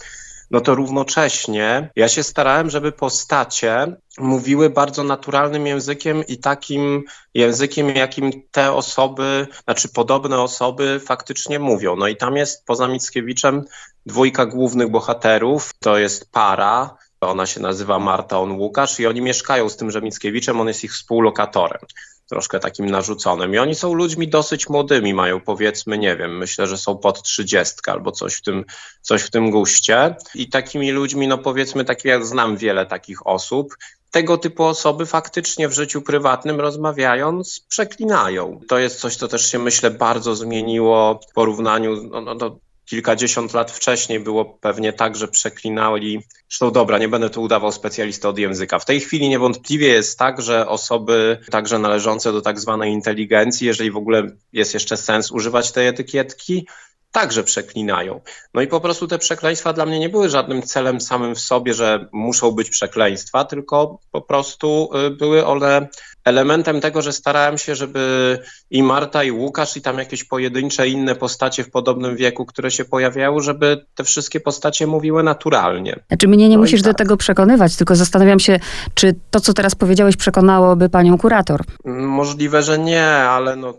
no 0.51 0.61
to 0.61 0.75
równocześnie 0.75 1.91
ja 1.95 2.07
się 2.07 2.23
starałem, 2.23 2.69
żeby 2.69 2.91
postacie 2.91 3.95
mówiły 4.17 4.69
bardzo 4.69 5.03
naturalnym 5.03 5.67
językiem 5.67 6.23
i 6.27 6.37
takim 6.37 7.03
językiem, 7.33 7.89
jakim 7.89 8.31
te 8.51 8.71
osoby, 8.71 9.47
znaczy 9.63 9.89
podobne 9.89 10.41
osoby 10.41 10.99
faktycznie 11.05 11.59
mówią. 11.59 11.95
No 11.95 12.07
i 12.07 12.17
tam 12.17 12.35
jest 12.35 12.65
poza 12.65 12.87
Mickiewiczem 12.87 13.65
dwójka 14.05 14.45
głównych 14.45 14.91
bohaterów, 14.91 15.71
to 15.79 15.97
jest 15.97 16.31
para, 16.31 16.97
ona 17.21 17.45
się 17.45 17.59
nazywa 17.59 17.99
Marta, 17.99 18.39
on 18.39 18.51
Łukasz 18.51 18.99
i 18.99 19.07
oni 19.07 19.21
mieszkają 19.21 19.69
z 19.69 19.77
tym, 19.77 19.91
że 19.91 20.01
Mickiewiczem, 20.01 20.61
on 20.61 20.67
jest 20.67 20.83
ich 20.83 20.93
współlokatorem 20.93 21.81
troszkę 22.29 22.59
takim 22.59 22.85
narzuconym. 22.85 23.53
I 23.53 23.57
oni 23.57 23.75
są 23.75 23.93
ludźmi 23.93 24.27
dosyć 24.27 24.69
młodymi, 24.69 25.13
mają 25.13 25.41
powiedzmy, 25.41 25.97
nie 25.97 26.17
wiem, 26.17 26.37
myślę, 26.37 26.67
że 26.67 26.77
są 26.77 26.97
pod 26.97 27.23
trzydziestkę 27.23 27.91
albo 27.91 28.11
coś 28.11 28.33
w 28.33 28.41
tym, 28.41 28.65
coś 29.01 29.21
w 29.21 29.31
tym 29.31 29.51
guście. 29.51 30.15
I 30.35 30.49
takimi 30.49 30.91
ludźmi, 30.91 31.27
no 31.27 31.37
powiedzmy, 31.37 31.85
tak 31.85 32.05
jak 32.05 32.25
znam 32.25 32.57
wiele 32.57 32.85
takich 32.85 33.27
osób, 33.27 33.75
tego 34.11 34.37
typu 34.37 34.63
osoby 34.63 35.05
faktycznie 35.05 35.69
w 35.69 35.73
życiu 35.73 36.01
prywatnym 36.01 36.59
rozmawiając 36.59 37.59
przeklinają. 37.59 38.59
To 38.67 38.79
jest 38.79 38.99
coś, 38.99 39.15
co 39.15 39.27
też 39.27 39.51
się 39.51 39.59
myślę 39.59 39.91
bardzo 39.91 40.35
zmieniło 40.35 41.19
w 41.29 41.33
porównaniu 41.33 42.03
no, 42.03 42.21
no, 42.21 42.35
do 42.35 42.59
kilkadziesiąt 42.89 43.53
lat 43.53 43.71
wcześniej 43.71 44.19
było 44.19 44.45
pewnie 44.45 44.93
tak, 44.93 45.15
że 45.15 45.27
przeklinali. 45.27 46.21
Zresztą 46.49 46.71
dobra, 46.71 46.97
nie 46.97 47.07
będę 47.07 47.29
tu 47.29 47.41
udawał 47.41 47.71
specjalisty 47.71 48.27
od 48.27 48.37
języka. 48.37 48.79
W 48.79 48.85
tej 48.85 48.99
chwili 48.99 49.29
niewątpliwie 49.29 49.87
jest 49.87 50.19
tak, 50.19 50.41
że 50.41 50.67
osoby 50.67 51.39
także 51.51 51.79
należące 51.79 52.31
do 52.31 52.41
tak 52.41 52.59
zwanej 52.59 52.91
inteligencji, 52.91 53.67
jeżeli 53.67 53.91
w 53.91 53.97
ogóle 53.97 54.31
jest 54.53 54.73
jeszcze 54.73 54.97
sens 54.97 55.31
używać 55.31 55.71
tej 55.71 55.87
etykietki, 55.87 56.67
także 57.11 57.43
przeklinają. 57.43 58.21
No 58.53 58.61
i 58.61 58.67
po 58.67 58.81
prostu 58.81 59.07
te 59.07 59.17
przekleństwa 59.17 59.73
dla 59.73 59.85
mnie 59.85 59.99
nie 59.99 60.09
były 60.09 60.29
żadnym 60.29 60.61
celem 60.61 61.01
samym 61.01 61.35
w 61.35 61.39
sobie, 61.39 61.73
że 61.73 62.05
muszą 62.11 62.51
być 62.51 62.69
przekleństwa, 62.69 63.45
tylko 63.45 63.99
po 64.11 64.21
prostu 64.21 64.89
y, 65.07 65.09
były 65.09 65.45
one 65.45 65.87
elementem 66.25 66.81
tego, 66.81 67.01
że 67.01 67.13
starałem 67.13 67.57
się, 67.57 67.75
żeby 67.75 68.39
i 68.69 68.83
Marta, 68.83 69.23
i 69.23 69.31
Łukasz, 69.31 69.77
i 69.77 69.81
tam 69.81 69.97
jakieś 69.97 70.23
pojedyncze 70.23 70.87
inne 70.87 71.15
postacie 71.15 71.63
w 71.63 71.71
podobnym 71.71 72.15
wieku, 72.15 72.45
które 72.45 72.71
się 72.71 72.85
pojawiały, 72.85 73.41
żeby 73.41 73.85
te 73.95 74.03
wszystkie 74.03 74.39
postacie 74.39 74.87
mówiły 74.87 75.23
naturalnie. 75.23 75.99
Znaczy 76.07 76.27
mnie 76.27 76.49
nie 76.49 76.55
no 76.55 76.61
musisz 76.61 76.81
tak. 76.81 76.91
do 76.91 76.97
tego 76.97 77.17
przekonywać, 77.17 77.75
tylko 77.75 77.95
zastanawiam 77.95 78.39
się, 78.39 78.59
czy 78.93 79.15
to, 79.31 79.39
co 79.39 79.53
teraz 79.53 79.75
powiedziałeś, 79.75 80.17
przekonałoby 80.17 80.89
panią 80.89 81.17
kurator. 81.17 81.63
Możliwe, 81.85 82.63
że 82.63 82.79
nie, 82.79 83.05
ale 83.05 83.55
no 83.55 83.73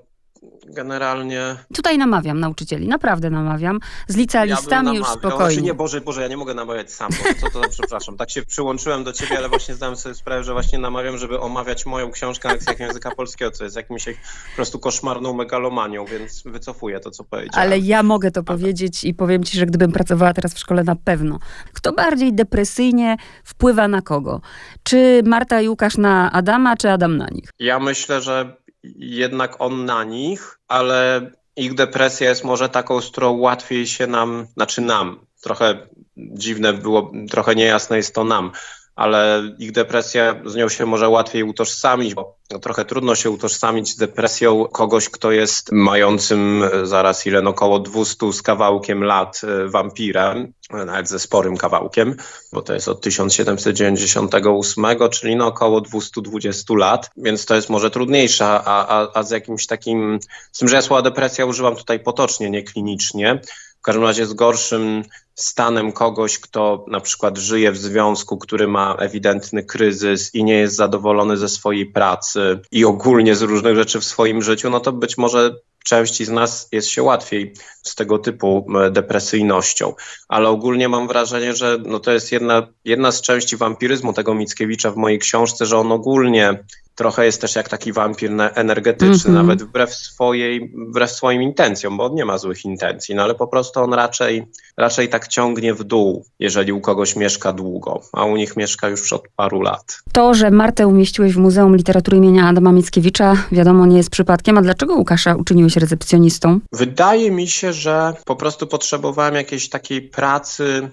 generalnie... 0.66 1.56
Tutaj 1.74 1.98
namawiam 1.98 2.40
nauczycieli, 2.40 2.88
naprawdę 2.88 3.30
namawiam. 3.30 3.80
Z 4.08 4.16
licealistami 4.16 4.88
ja 4.88 4.94
już 4.94 5.08
spokojnie. 5.08 5.36
Znaczy 5.36 5.62
nie, 5.62 5.74
Boże, 5.74 6.00
Boże, 6.00 6.22
ja 6.22 6.28
nie 6.28 6.36
mogę 6.36 6.54
namawiać 6.54 6.92
sam, 6.92 7.10
co 7.40 7.60
to, 7.60 7.68
przepraszam. 7.68 8.16
Tak 8.16 8.30
się 8.30 8.42
przyłączyłem 8.42 9.04
do 9.04 9.12
ciebie, 9.12 9.38
ale 9.38 9.48
właśnie 9.48 9.74
zdałem 9.74 9.96
sobie 9.96 10.14
sprawę, 10.14 10.44
że 10.44 10.52
właśnie 10.52 10.78
namawiam, 10.78 11.18
żeby 11.18 11.40
omawiać 11.40 11.86
moją 11.86 12.10
książkę 12.10 12.48
na 12.48 12.54
lekcjach 12.54 12.80
języka 12.80 13.10
polskiego, 13.10 13.50
co 13.50 13.64
jest 13.64 13.76
jakimś 13.76 14.04
po 14.04 14.56
prostu 14.56 14.78
koszmarną 14.78 15.32
megalomanią, 15.32 16.04
więc 16.04 16.42
wycofuję 16.46 17.00
to, 17.00 17.10
co 17.10 17.24
powiedziałem. 17.24 17.62
Ale 17.62 17.78
ja 17.78 18.02
mogę 18.02 18.30
to 18.30 18.42
powiedzieć 18.42 19.04
i 19.04 19.14
powiem 19.14 19.44
ci, 19.44 19.58
że 19.58 19.66
gdybym 19.66 19.92
pracowała 19.92 20.34
teraz 20.34 20.54
w 20.54 20.58
szkole, 20.58 20.84
na 20.84 20.96
pewno. 20.96 21.38
Kto 21.72 21.92
bardziej 21.92 22.32
depresyjnie 22.32 23.16
wpływa 23.44 23.88
na 23.88 24.02
kogo? 24.02 24.40
Czy 24.82 25.22
Marta 25.24 25.60
i 25.60 25.68
Łukasz 25.68 25.96
na 25.96 26.32
Adama, 26.32 26.76
czy 26.76 26.90
Adam 26.90 27.16
na 27.16 27.26
nich? 27.28 27.50
Ja 27.58 27.78
myślę, 27.78 28.20
że 28.20 28.56
jednak 28.96 29.60
on 29.60 29.84
na 29.84 30.04
nich, 30.04 30.58
ale 30.68 31.30
ich 31.56 31.74
depresja 31.74 32.28
jest 32.28 32.44
może 32.44 32.68
taką, 32.68 33.00
z 33.00 33.10
którą 33.10 33.38
łatwiej 33.38 33.86
się 33.86 34.06
nam, 34.06 34.46
znaczy 34.54 34.80
nam, 34.80 35.26
trochę 35.42 35.86
dziwne 36.16 36.72
było, 36.72 37.12
trochę 37.30 37.54
niejasne 37.54 37.96
jest 37.96 38.14
to 38.14 38.24
nam, 38.24 38.52
ale 38.96 39.42
ich 39.58 39.72
depresja, 39.72 40.42
z 40.44 40.54
nią 40.54 40.68
się 40.68 40.86
może 40.86 41.08
łatwiej 41.08 41.42
utożsamić, 41.42 42.14
bo 42.14 42.36
no, 42.50 42.58
trochę 42.58 42.84
trudno 42.84 43.14
się 43.14 43.30
utożsamić 43.30 43.88
z 43.88 43.96
depresją 43.96 44.64
kogoś, 44.64 45.08
kto 45.08 45.32
jest 45.32 45.72
mającym 45.72 46.64
zaraz 46.82 47.26
ile, 47.26 47.42
no 47.42 47.50
około 47.50 47.78
200 47.78 48.32
z 48.32 48.42
kawałkiem 48.42 49.04
lat 49.04 49.40
e, 49.44 49.68
wampirem, 49.68 50.52
nawet 50.70 51.08
ze 51.08 51.18
sporym 51.18 51.56
kawałkiem, 51.56 52.16
bo 52.52 52.62
to 52.62 52.74
jest 52.74 52.88
od 52.88 53.00
1798, 53.00 54.84
czyli 55.10 55.36
no 55.36 55.46
około 55.46 55.80
220 55.80 56.74
lat, 56.74 57.10
więc 57.16 57.46
to 57.46 57.54
jest 57.54 57.70
może 57.70 57.90
trudniejsze, 57.90 58.44
a, 58.46 58.86
a, 58.86 59.08
a 59.14 59.22
z 59.22 59.30
jakimś 59.30 59.66
takim, 59.66 60.18
z 60.52 60.58
tym, 60.58 60.68
że 60.68 60.76
ja 60.76 60.82
słowa 60.82 61.02
depresja 61.02 61.46
używam 61.46 61.76
tutaj 61.76 62.00
potocznie, 62.00 62.50
nie 62.50 62.62
klinicznie, 62.62 63.40
w 63.80 63.82
każdym 63.82 64.04
razie 64.04 64.26
z 64.26 64.32
gorszym 64.32 65.02
stanem 65.34 65.92
kogoś, 65.92 66.38
kto 66.38 66.84
na 66.88 67.00
przykład 67.00 67.38
żyje 67.38 67.72
w 67.72 67.78
związku, 67.78 68.38
który 68.38 68.68
ma 68.68 68.96
ewidentny 68.98 69.64
kryzys 69.64 70.34
i 70.34 70.44
nie 70.44 70.54
jest 70.54 70.76
zadowolony 70.76 71.36
ze 71.36 71.48
swojej 71.48 71.86
pracy 71.86 72.60
i 72.70 72.84
ogólnie 72.84 73.36
z 73.36 73.42
różnych 73.42 73.76
rzeczy 73.76 74.00
w 74.00 74.04
swoim 74.04 74.42
życiu, 74.42 74.70
no 74.70 74.80
to 74.80 74.92
być 74.92 75.18
może 75.18 75.54
części 75.84 76.24
z 76.24 76.28
nas 76.30 76.68
jest 76.72 76.88
się 76.88 77.02
łatwiej 77.02 77.54
z 77.82 77.94
tego 77.94 78.18
typu 78.18 78.66
depresyjnością. 78.90 79.94
Ale 80.28 80.48
ogólnie 80.48 80.88
mam 80.88 81.08
wrażenie, 81.08 81.54
że 81.56 81.78
no 81.86 82.00
to 82.00 82.12
jest 82.12 82.32
jedna, 82.32 82.66
jedna 82.84 83.12
z 83.12 83.22
części 83.22 83.56
wampiryzmu 83.56 84.12
tego 84.12 84.34
Mickiewicza 84.34 84.90
w 84.90 84.96
mojej 84.96 85.18
książce, 85.18 85.66
że 85.66 85.78
on 85.78 85.92
ogólnie 85.92 86.64
trochę 86.94 87.24
jest 87.24 87.40
też 87.40 87.56
jak 87.56 87.68
taki 87.68 87.92
wampir 87.92 88.30
energetyczny, 88.54 89.30
mm 89.30 89.42
-hmm. 89.42 89.46
nawet 89.46 89.62
wbrew, 89.62 89.94
swojej, 89.94 90.72
wbrew 90.88 91.10
swoim 91.10 91.42
intencjom, 91.42 91.96
bo 91.96 92.04
on 92.04 92.14
nie 92.14 92.24
ma 92.24 92.38
złych 92.38 92.64
intencji, 92.64 93.14
no 93.14 93.22
ale 93.22 93.34
po 93.34 93.46
prostu 93.46 93.80
on 93.80 93.94
raczej, 93.94 94.46
raczej 94.76 95.08
tak 95.08 95.28
ciągnie 95.28 95.74
w 95.74 95.84
dół, 95.84 96.24
jeżeli 96.38 96.72
u 96.72 96.80
kogoś 96.80 97.16
mieszka 97.16 97.52
długo, 97.52 98.00
a 98.12 98.24
u 98.24 98.36
nich 98.36 98.56
mieszka 98.56 98.88
już 98.88 99.12
od 99.12 99.28
paru 99.36 99.62
lat. 99.62 100.02
To, 100.12 100.34
że 100.34 100.50
Martę 100.50 100.86
umieściłeś 100.86 101.32
w 101.32 101.38
Muzeum 101.38 101.76
Literatury 101.76 102.16
imienia 102.16 102.48
Adama 102.48 102.72
Mickiewicza, 102.72 103.36
wiadomo, 103.52 103.86
nie 103.86 103.96
jest 103.96 104.10
przypadkiem. 104.10 104.58
A 104.58 104.62
dlaczego 104.62 104.94
Łukasza 104.94 105.34
uczyniłeś 105.34 105.76
recepcjonistą? 105.76 106.60
Wydaje 106.72 107.30
mi 107.30 107.48
się, 107.48 107.72
że 107.72 108.14
po 108.24 108.36
prostu 108.36 108.66
potrzebowałem 108.66 109.34
jakiejś 109.34 109.68
takiej 109.68 110.02
pracy, 110.02 110.88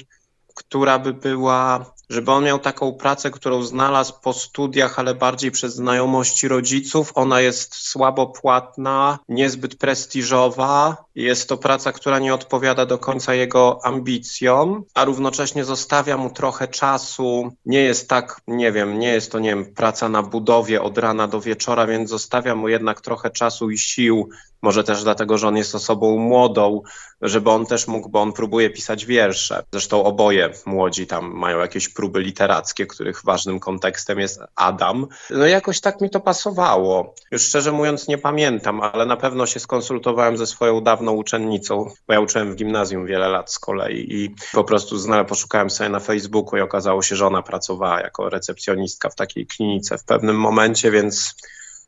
która 0.56 1.00
by 1.00 1.14
była 1.14 1.86
żeby 2.10 2.32
on 2.32 2.44
miał 2.44 2.60
taką 2.60 2.94
pracę, 2.94 3.32
którą 3.32 3.64
znalazł 3.64 4.14
po 4.22 4.34
studiach, 4.34 5.00
ale 5.00 5.16
bardziej 5.16 5.52
przez 5.52 5.76
znajomości 5.76 6.48
rodziców. 6.48 7.12
Ona 7.16 7.42
jest 7.42 7.76
słabo 7.76 8.28
płatna, 8.28 9.20
niezbyt 9.30 9.76
prestiżowa. 9.76 10.98
Jest 11.16 11.50
to 11.50 11.58
praca, 11.58 11.92
która 11.92 12.20
nie 12.20 12.34
odpowiada 12.34 12.86
do 12.86 12.98
końca 12.98 13.34
jego 13.34 13.86
ambicjom, 13.86 14.84
a 14.94 15.06
równocześnie 15.06 15.66
zostawia 15.66 16.18
mu 16.18 16.30
trochę 16.30 16.68
czasu. 16.68 17.52
Nie 17.66 17.82
jest 17.82 18.10
tak, 18.10 18.42
nie 18.48 18.72
wiem, 18.72 19.00
nie 19.00 19.14
jest 19.14 19.32
to, 19.32 19.40
nie 19.40 19.50
wiem, 19.50 19.66
praca 19.66 20.10
na 20.10 20.24
budowie 20.24 20.82
od 20.82 20.98
rana 20.98 21.28
do 21.28 21.42
wieczora, 21.42 21.88
więc 21.88 22.10
zostawia 22.10 22.56
mu 22.56 22.70
jednak 22.70 23.02
trochę 23.02 23.30
czasu 23.30 23.70
i 23.70 23.78
sił 23.78 24.30
może 24.62 24.84
też 24.84 25.04
dlatego, 25.04 25.38
że 25.38 25.48
on 25.48 25.58
jest 25.58 25.76
osobą 25.76 26.18
młodą, 26.18 26.82
żeby 27.22 27.50
on 27.50 27.66
też 27.66 27.88
mógł, 27.88 28.10
bo 28.10 28.22
on 28.22 28.34
próbuje 28.34 28.70
pisać 28.70 29.06
wiersze. 29.06 29.64
Zresztą 29.72 30.04
oboje 30.04 30.50
młodzi 30.66 31.08
tam 31.08 31.32
mają 31.32 31.60
jakieś 31.60 31.90
próby 31.98 32.20
literackie, 32.20 32.86
których 32.86 33.22
ważnym 33.26 33.60
kontekstem 33.60 34.20
jest 34.20 34.40
Adam. 34.56 35.08
No 35.30 35.46
jakoś 35.46 35.82
tak 35.82 36.02
mi 36.02 36.10
to 36.10 36.20
pasowało. 36.20 37.16
Już 37.32 37.42
szczerze 37.42 37.72
mówiąc 37.72 38.08
nie 38.08 38.18
pamiętam, 38.18 38.82
ale 38.82 39.06
na 39.06 39.18
pewno 39.18 39.46
się 39.46 39.60
skonsultowałem 39.60 40.38
ze 40.38 40.48
swoją 40.48 40.82
dawną 40.82 41.12
uczennicą, 41.12 41.90
bo 42.08 42.14
ja 42.14 42.20
uczyłem 42.20 42.52
w 42.52 42.56
gimnazjum 42.56 43.06
wiele 43.06 43.28
lat 43.28 43.54
z 43.54 43.60
kolei 43.60 44.16
i 44.16 44.36
po 44.54 44.64
prostu 44.64 44.98
znale, 44.98 45.26
poszukałem 45.26 45.70
sobie 45.70 45.90
na 45.90 46.00
Facebooku 46.00 46.58
i 46.58 46.62
okazało 46.62 47.02
się, 47.02 47.16
że 47.16 47.28
ona 47.28 47.42
pracowała 47.42 48.02
jako 48.02 48.30
recepcjonistka 48.30 49.10
w 49.10 49.16
takiej 49.16 49.48
klinice 49.48 49.98
w 49.98 50.04
pewnym 50.04 50.40
momencie, 50.40 50.92
więc 50.92 51.36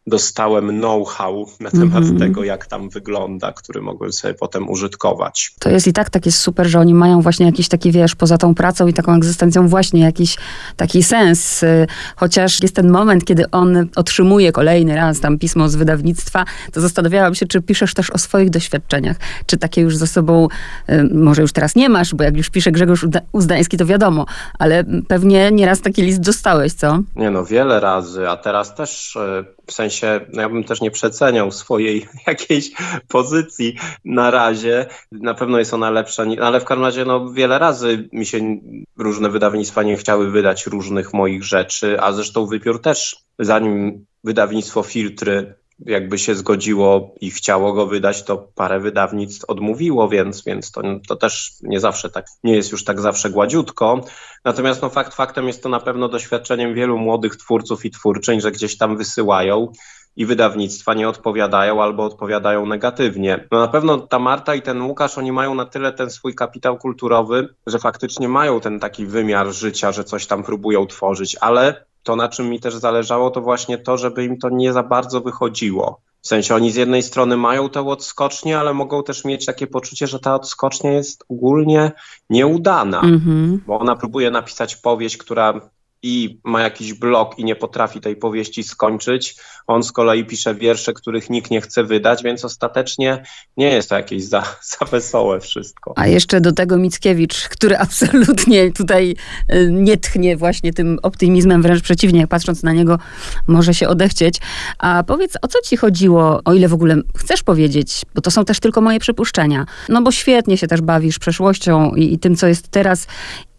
dostałem 0.08 0.80
know-how 0.80 1.46
na 1.60 1.72
temat 1.72 2.04
mm 2.04 2.16
-hmm. 2.16 2.20
tego, 2.20 2.44
jak 2.44 2.66
tam 2.66 2.90
wygląda, 2.90 3.52
który 3.52 3.82
mogłem 3.82 4.14
sobie 4.14 4.34
potem 4.34 4.70
użytkować. 4.70 5.52
To 5.60 5.70
jest 5.70 5.88
i 5.88 5.94
tak 5.94 6.10
takie 6.10 6.32
super, 6.32 6.68
że 6.68 6.80
oni 6.80 6.94
mają 6.94 7.22
właśnie 7.22 7.46
jakiś 7.46 7.68
taki, 7.68 7.92
wiesz, 7.92 8.16
poza 8.16 8.38
tą 8.38 8.56
pracą 8.56 8.88
i 8.88 8.94
taką 8.94 9.14
egzystencją 9.16 9.68
właśnie 9.68 10.02
jakiś 10.02 10.38
taki 10.76 11.04
sens. 11.04 11.64
Y, 11.64 11.88
chociaż 12.16 12.62
jest 12.62 12.76
ten 12.76 12.90
moment, 12.92 13.26
kiedy 13.26 13.52
on 13.52 13.88
otrzymuje 13.96 14.52
kolejny 14.52 14.96
raz 14.96 15.20
tam 15.20 15.38
pismo 15.38 15.70
z 15.70 15.76
wydawnictwa, 15.76 16.46
to 16.74 16.82
zastanawiałam 16.82 17.36
się, 17.36 17.46
czy 17.46 17.62
piszesz 17.62 17.94
też 17.94 18.12
o 18.12 18.18
swoich 18.18 18.50
doświadczeniach. 18.50 19.18
Czy 19.46 19.58
takie 19.58 19.82
już 19.82 19.98
za 19.98 20.08
sobą, 20.08 20.48
y, 20.90 21.04
może 21.14 21.42
już 21.42 21.54
teraz 21.54 21.76
nie 21.76 21.90
masz, 21.90 22.16
bo 22.16 22.24
jak 22.24 22.38
już 22.38 22.50
pisze 22.50 22.72
Grzegorz 22.72 23.06
Uzdański, 23.32 23.78
to 23.78 23.86
wiadomo, 23.86 24.26
ale 24.60 24.84
pewnie 25.08 25.52
nieraz 25.52 25.82
taki 25.82 26.02
list 26.02 26.20
dostałeś, 26.20 26.74
co? 26.74 27.00
Nie 27.16 27.32
no, 27.32 27.46
wiele 27.46 27.80
razy, 27.80 28.30
a 28.30 28.38
teraz 28.38 28.76
też 28.76 29.16
y, 29.16 29.59
w 29.70 29.74
sensie, 29.74 30.22
no 30.34 30.42
ja 30.42 30.50
bym 30.50 30.64
też 30.64 30.82
nie 30.82 30.92
przeceniał 30.92 31.52
swojej 31.52 32.08
jakiejś 32.28 32.72
pozycji 33.08 33.76
na 34.06 34.32
razie. 34.32 34.86
Na 35.12 35.34
pewno 35.34 35.60
jest 35.60 35.74
ona 35.74 35.90
lepsza, 35.90 36.24
ale 36.42 36.60
w 36.60 36.66
każdym 36.66 36.86
razie 36.86 37.06
no, 37.06 37.32
wiele 37.32 37.60
razy 37.60 38.10
mi 38.14 38.26
się 38.26 38.58
różne 38.98 39.30
wydawnictwa 39.30 39.84
nie 39.84 39.98
chciały 39.98 40.32
wydać 40.32 40.66
różnych 40.66 41.14
moich 41.14 41.44
rzeczy, 41.44 42.02
a 42.02 42.12
zresztą 42.12 42.46
wypiór 42.46 42.82
też, 42.82 43.16
zanim 43.40 44.06
wydawnictwo 44.24 44.84
Filtry 44.84 45.59
jakby 45.86 46.18
się 46.18 46.36
zgodziło 46.36 47.16
i 47.22 47.32
chciało 47.32 47.74
go 47.74 47.86
wydać, 47.86 48.24
to 48.24 48.38
parę 48.56 48.80
wydawnictw 48.80 49.46
odmówiło, 49.46 50.10
więc, 50.10 50.44
więc 50.44 50.72
to, 50.72 50.82
to 51.08 51.16
też 51.16 51.54
nie 51.62 51.80
zawsze 51.80 52.10
tak, 52.10 52.26
nie 52.44 52.56
jest 52.56 52.72
już 52.72 52.84
tak 52.84 53.02
zawsze 53.02 53.30
gładziutko. 53.30 54.02
Natomiast 54.46 54.82
no, 54.82 54.90
fakt 54.90 55.14
faktem 55.14 55.48
jest 55.48 55.64
to 55.64 55.70
na 55.70 55.80
pewno 55.80 56.10
doświadczeniem 56.10 56.74
wielu 56.74 56.98
młodych 56.98 57.36
twórców 57.36 57.86
i 57.86 57.92
twórczyń, 57.92 58.42
że 58.42 58.52
gdzieś 58.52 58.78
tam 58.78 58.98
wysyłają 58.98 59.72
i 60.16 60.26
wydawnictwa 60.26 60.94
nie 60.94 61.10
odpowiadają 61.10 61.84
albo 61.84 62.04
odpowiadają 62.04 62.66
negatywnie. 62.66 63.48
No 63.52 63.60
na 63.60 63.68
pewno 63.68 63.98
ta 63.98 64.20
Marta 64.20 64.56
i 64.56 64.62
ten 64.62 64.82
Łukasz, 64.82 65.18
oni 65.18 65.32
mają 65.32 65.56
na 65.56 65.66
tyle 65.66 65.94
ten 65.94 66.10
swój 66.10 66.36
kapitał 66.36 66.78
kulturowy, 66.78 67.56
że 67.68 67.80
faktycznie 67.80 68.28
mają 68.28 68.60
ten 68.60 68.80
taki 68.80 69.06
wymiar 69.06 69.52
życia, 69.52 69.92
że 69.92 70.04
coś 70.04 70.28
tam 70.28 70.44
próbują 70.44 70.88
tworzyć, 70.88 71.38
ale 71.42 71.86
to, 72.04 72.16
na 72.16 72.30
czym 72.30 72.50
mi 72.50 72.60
też 72.60 72.76
zależało, 72.76 73.30
to 73.30 73.42
właśnie 73.42 73.78
to, 73.78 73.98
żeby 73.98 74.24
im 74.24 74.38
to 74.38 74.50
nie 74.50 74.74
za 74.74 74.84
bardzo 74.84 75.22
wychodziło. 75.22 76.02
W 76.22 76.28
sensie 76.28 76.56
oni 76.56 76.72
z 76.72 76.76
jednej 76.76 77.04
strony 77.04 77.38
mają 77.38 77.70
tę 77.70 77.88
odskocznię, 77.88 78.60
ale 78.60 78.74
mogą 78.74 79.04
też 79.04 79.26
mieć 79.26 79.46
takie 79.46 79.68
poczucie, 79.68 80.08
że 80.08 80.20
ta 80.20 80.36
odskocznia 80.36 80.92
jest 80.92 81.26
ogólnie 81.30 81.92
nieudana, 82.30 83.02
mm 83.02 83.20
-hmm. 83.20 83.58
bo 83.68 83.80
ona 83.80 83.96
próbuje 83.96 84.32
napisać 84.32 84.76
powieść, 84.76 85.18
która 85.18 85.62
i 86.04 86.40
ma 86.44 86.62
jakiś 86.62 86.94
blok 86.94 87.40
i 87.40 87.44
nie 87.44 87.56
potrafi 87.56 88.00
tej 88.00 88.16
powieści 88.16 88.64
skończyć. 88.64 89.36
On 89.68 89.84
z 89.84 89.92
kolei 89.92 90.26
pisze 90.26 90.56
wiersze, 90.56 90.94
których 90.94 91.30
nikt 91.30 91.52
nie 91.52 91.62
chce 91.62 91.84
wydać, 91.84 92.24
więc 92.24 92.46
ostatecznie 92.46 93.24
nie 93.58 93.72
jest 93.72 93.90
to 93.90 93.96
jakieś 93.96 94.24
za, 94.24 94.44
za 94.80 94.86
wesołe 94.86 95.40
wszystko. 95.40 95.94
A 95.96 96.08
jeszcze 96.08 96.42
do 96.42 96.52
tego 96.52 96.78
Mickiewicz, 96.78 97.50
który 97.50 97.78
absolutnie 97.88 98.72
tutaj 98.72 99.16
y, 99.54 99.70
nie 99.72 99.98
tchnie 99.98 100.38
właśnie 100.38 100.74
tym 100.74 101.00
optymizmem, 101.04 101.62
wręcz 101.62 101.84
przeciwnie, 101.84 102.28
patrząc 102.28 102.64
na 102.64 102.74
niego 102.74 103.00
może 103.48 103.74
się 103.74 103.88
odechcieć. 103.88 104.38
A 104.78 105.04
powiedz, 105.04 105.34
o 105.42 105.48
co 105.48 105.62
ci 105.62 105.78
chodziło, 105.78 106.42
o 106.46 106.54
ile 106.54 106.68
w 106.68 106.74
ogóle 106.74 107.02
chcesz 107.18 107.44
powiedzieć, 107.44 108.02
bo 108.16 108.22
to 108.22 108.32
są 108.32 108.46
też 108.46 108.60
tylko 108.60 108.82
moje 108.82 109.00
przypuszczenia. 109.00 109.66
No 109.90 110.02
bo 110.02 110.12
świetnie 110.12 110.58
się 110.58 110.68
też 110.68 110.82
bawisz 110.82 111.20
przeszłością 111.20 111.96
i, 111.96 112.14
i 112.14 112.20
tym, 112.20 112.36
co 112.36 112.48
jest 112.48 112.68
teraz 112.68 113.08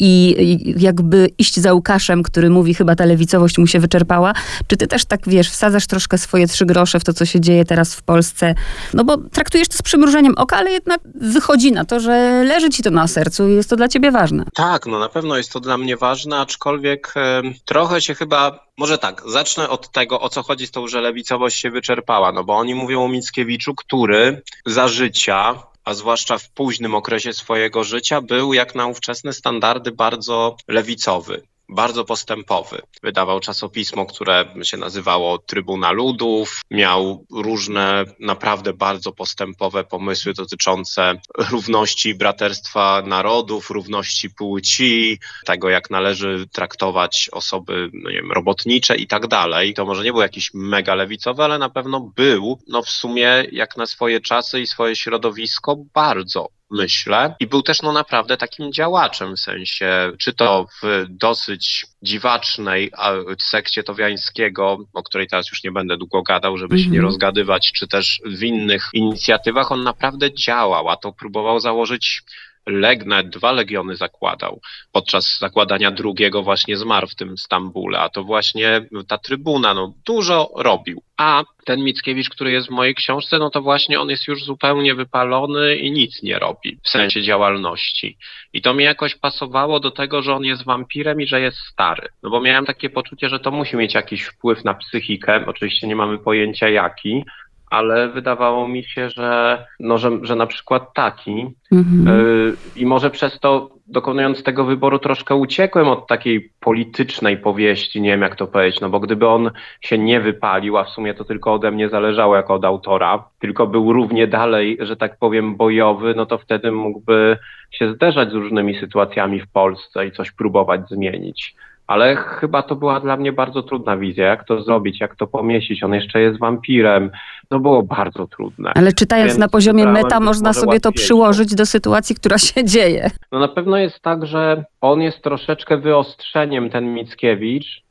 i, 0.01 0.75
jakby 0.77 1.29
iść 1.39 1.61
za 1.61 1.73
Łukaszem, 1.73 2.23
który 2.23 2.51
mówi, 2.51 2.75
chyba 2.75 2.95
ta 2.95 3.05
lewicowość 3.05 3.59
mu 3.59 3.67
się 3.67 3.81
wyczerpała. 3.81 4.33
Czy 4.67 4.77
ty 4.77 4.87
też 4.87 5.05
tak, 5.05 5.21
wiesz, 5.27 5.51
wsadzasz 5.51 5.87
troszkę 5.87 6.19
swoje 6.19 6.47
trzy 6.47 6.67
grosze 6.67 7.01
w 7.01 7.05
to, 7.05 7.13
co 7.13 7.25
się 7.27 7.41
dzieje 7.41 7.65
teraz 7.65 7.95
w 7.95 8.03
Polsce? 8.03 8.55
No 8.95 9.05
bo 9.05 9.17
traktujesz 9.17 9.69
to 9.69 9.77
z 9.77 9.83
przymrużeniem 9.83 10.35
oka, 10.37 10.57
ale 10.57 10.71
jednak 10.71 11.01
wychodzi 11.15 11.73
na 11.73 11.85
to, 11.85 12.01
że 12.01 12.45
leży 12.45 12.71
ci 12.71 12.83
to 12.83 12.91
na 12.91 13.09
sercu 13.09 13.49
i 13.49 13.55
jest 13.55 13.71
to 13.71 13.77
dla 13.77 13.89
ciebie 13.89 14.11
ważne. 14.11 14.45
Tak, 14.55 14.87
no 14.87 14.99
na 14.99 15.09
pewno 15.09 15.37
jest 15.37 15.53
to 15.53 15.61
dla 15.61 15.79
mnie 15.79 15.97
ważne, 15.97 16.39
aczkolwiek 16.39 17.13
e, 17.17 17.43
trochę 17.65 18.01
się 18.01 18.15
chyba 18.15 18.71
może 18.79 18.99
tak, 18.99 19.23
zacznę 19.27 19.69
od 19.69 19.91
tego, 19.91 20.21
o 20.21 20.29
co 20.29 20.43
chodzi 20.43 20.67
z 20.67 20.71
tą, 20.71 20.89
że 20.89 21.01
lewicowość 21.01 21.61
się 21.61 21.71
wyczerpała, 21.71 22.33
no 22.33 22.45
bo 22.45 22.57
oni 22.57 22.75
mówią 22.75 23.05
o 23.05 23.09
Mickiewiczu, 23.09 23.75
który 23.75 24.43
za 24.67 24.89
życia 24.89 25.55
a 25.85 25.95
zwłaszcza 25.95 26.39
w 26.39 26.51
późnym 26.51 26.95
okresie 26.95 27.33
swojego 27.33 27.85
życia, 27.85 28.21
był 28.21 28.53
jak 28.53 28.75
na 28.75 28.87
ówczesne 28.87 29.33
standardy 29.33 29.93
bardzo 29.93 30.57
lewicowy 30.69 31.43
bardzo 31.71 32.05
postępowy. 32.05 32.83
Wydawał 33.03 33.41
czasopismo, 33.41 34.07
które 34.07 34.55
się 34.63 34.77
nazywało 34.77 35.39
Trybuna 35.39 35.93
Ludów, 35.93 36.61
miał 36.71 37.27
różne 37.31 38.05
naprawdę 38.21 38.73
bardzo 38.73 39.13
postępowe 39.13 39.85
pomysły 39.85 40.35
dotyczące 40.35 41.21
równości 41.51 42.15
braterstwa 42.15 43.03
narodów, 43.07 43.71
równości 43.71 44.31
płci, 44.31 45.19
tego 45.47 45.69
jak 45.69 45.91
należy 45.91 46.47
traktować 46.53 47.29
osoby 47.33 47.91
no 47.93 48.11
nie 48.11 48.17
wiem, 48.17 48.33
robotnicze 48.33 48.97
i 48.97 49.07
tak 49.07 49.27
dalej. 49.27 49.75
To 49.75 49.85
może 49.85 50.05
nie 50.05 50.13
był 50.13 50.21
jakiś 50.21 50.51
mega 50.55 50.95
lewicowy, 50.95 51.45
ale 51.45 51.59
na 51.59 51.71
pewno 51.71 52.01
był, 52.01 52.59
no 52.69 52.83
w 52.83 52.89
sumie 52.91 53.45
jak 53.53 53.77
na 53.77 53.87
swoje 53.87 54.21
czasy 54.21 54.61
i 54.61 54.67
swoje 54.67 54.97
środowisko 54.97 55.77
bardzo 55.95 56.60
myślę. 56.71 57.35
I 57.41 57.47
był 57.47 57.63
też 57.63 57.83
no 57.83 57.93
naprawdę 57.93 58.37
takim 58.37 58.73
działaczem, 58.73 59.37
w 59.37 59.41
sensie, 59.41 60.13
czy 60.19 60.33
to 60.33 60.67
w 60.83 61.05
dosyć 61.09 61.87
dziwacznej 62.03 62.93
sekcie 63.39 63.83
Towiańskiego, 63.83 64.79
o 64.93 65.03
której 65.03 65.29
teraz 65.29 65.51
już 65.51 65.65
nie 65.65 65.73
będę 65.73 65.97
długo 65.97 66.23
gadał, 66.23 66.59
żeby 66.59 66.75
mm 66.75 66.81
-hmm. 66.81 66.85
się 66.85 66.91
nie 66.91 66.99
mhm. 66.99 67.13
rozgadywać, 67.13 67.73
czy 67.73 67.89
też 67.89 68.21
w 68.25 68.43
innych 68.43 68.89
inicjatywach, 68.93 69.73
on 69.73 69.83
naprawdę 69.83 70.35
działał, 70.35 70.89
a 70.89 70.97
to 70.97 71.13
próbował 71.13 71.61
założyć 71.61 72.23
Legnat 72.71 73.29
dwa 73.29 73.53
legiony 73.53 73.97
zakładał. 73.97 74.61
Podczas 74.93 75.39
zakładania 75.39 75.91
drugiego 75.91 76.43
właśnie 76.43 76.77
zmarł 76.77 77.07
w 77.07 77.15
tym 77.15 77.39
Stambule, 77.39 77.99
a 77.99 78.09
to 78.09 78.25
właśnie 78.25 78.87
ta 79.09 79.19
trybuna 79.19 79.75
no, 79.75 79.95
dużo 80.07 80.51
robił. 80.57 81.03
A 81.17 81.45
ten 81.65 81.85
Mickiewicz, 81.85 82.29
który 82.29 82.53
jest 82.53 82.69
w 82.69 82.71
mojej 82.71 82.95
książce, 82.95 83.39
no 83.39 83.51
to 83.51 83.63
właśnie 83.63 84.01
on 84.01 84.11
jest 84.11 84.29
już 84.29 84.45
zupełnie 84.45 84.95
wypalony 84.95 85.77
i 85.77 85.93
nic 85.93 86.23
nie 86.23 86.39
robi 86.39 86.79
w 86.85 86.89
sensie 86.89 87.23
działalności. 87.23 88.19
I 88.53 88.63
to 88.63 88.75
mi 88.75 88.85
jakoś 88.85 89.15
pasowało 89.15 89.81
do 89.81 89.91
tego, 89.91 90.23
że 90.23 90.35
on 90.35 90.45
jest 90.45 90.65
wampirem 90.65 91.21
i 91.21 91.27
że 91.27 91.41
jest 91.41 91.59
stary. 91.59 92.09
No 92.23 92.31
bo 92.31 92.41
miałem 92.41 92.67
takie 92.67 92.91
poczucie, 92.91 93.29
że 93.29 93.41
to 93.41 93.51
musi 93.51 93.77
mieć 93.77 93.95
jakiś 93.95 94.23
wpływ 94.23 94.65
na 94.65 94.75
psychikę. 94.75 95.45
Oczywiście 95.47 95.87
nie 95.87 95.97
mamy 95.97 96.19
pojęcia 96.19 96.69
jaki, 96.69 97.25
ale 97.71 98.09
wydawało 98.09 98.69
mi 98.69 98.85
się, 98.85 99.11
że, 99.11 99.67
no, 99.81 99.99
że, 99.99 100.11
że 100.23 100.37
na 100.37 100.47
przykład 100.47 100.95
taki. 100.95 101.47
Mhm. 101.73 102.21
Y, 102.21 102.57
I 102.77 102.87
może 102.87 103.11
przez 103.11 103.41
to, 103.41 103.71
dokonując 103.87 104.43
tego 104.43 104.65
wyboru, 104.65 104.99
troszkę 104.99 105.35
uciekłem 105.35 105.89
od 105.89 106.07
takiej 106.07 106.53
politycznej 106.61 107.37
powieści, 107.37 108.01
nie 108.01 108.11
wiem 108.11 108.23
jak 108.23 108.37
to 108.37 108.47
powiedzieć, 108.47 108.81
no 108.81 108.89
bo 108.89 109.01
gdyby 109.01 109.29
on 109.29 109.51
się 109.81 109.99
nie 109.99 110.21
wypalił, 110.21 110.79
a 110.79 110.85
w 110.85 110.91
sumie 110.91 111.15
to 111.15 111.25
tylko 111.25 111.53
ode 111.53 111.71
mnie 111.71 111.89
zależało 111.89 112.37
jako 112.37 112.55
od 112.55 112.65
autora, 112.65 113.25
tylko 113.39 113.67
był 113.67 113.93
równie 113.93 114.27
dalej, 114.27 114.79
że 114.81 114.97
tak 114.97 115.19
powiem, 115.19 115.57
bojowy, 115.57 116.15
no 116.17 116.27
to 116.27 116.39
wtedy 116.39 116.73
mógłby 116.73 117.39
się 117.71 117.93
zderzać 117.95 118.31
z 118.31 118.35
różnymi 118.35 118.75
sytuacjami 118.75 119.41
w 119.41 119.51
Polsce 119.53 120.07
i 120.07 120.13
coś 120.13 120.31
próbować 120.31 120.89
zmienić 120.89 121.55
ale 121.91 122.17
chyba 122.17 122.63
to 122.63 122.77
była 122.77 123.01
dla 123.01 123.17
mnie 123.17 123.33
bardzo 123.33 123.63
trudna 123.63 123.97
wizja, 123.97 124.27
jak 124.27 124.45
to 124.45 124.63
zrobić, 124.63 125.01
jak 125.01 125.17
to 125.17 125.27
pomieścić. 125.27 125.83
On 125.83 125.95
jeszcze 125.95 126.21
jest 126.21 126.39
wampirem. 126.39 127.11
No 127.51 127.61
było 127.61 127.83
bardzo 127.83 128.27
trudne. 128.27 128.73
Ale 128.75 128.93
czytając 128.93 129.29
Więc 129.29 129.39
na 129.39 129.49
poziomie 129.49 129.87
meta, 129.87 130.21
można 130.21 130.53
sobie 130.53 130.81
to 130.81 130.93
przyłożyć 130.93 131.55
do 131.55 131.67
sytuacji, 131.67 132.17
która 132.17 132.39
się 132.39 132.65
dzieje. 132.75 133.11
No 133.33 133.39
na 133.39 133.49
pewno 133.49 133.77
jest 133.77 134.01
tak, 134.01 134.27
że 134.27 134.65
on 134.81 135.01
jest 135.01 135.23
troszeczkę 135.23 135.79
wyostrzeniem, 135.79 136.71
ten 136.71 136.95
Mickiewicz, 136.95 137.83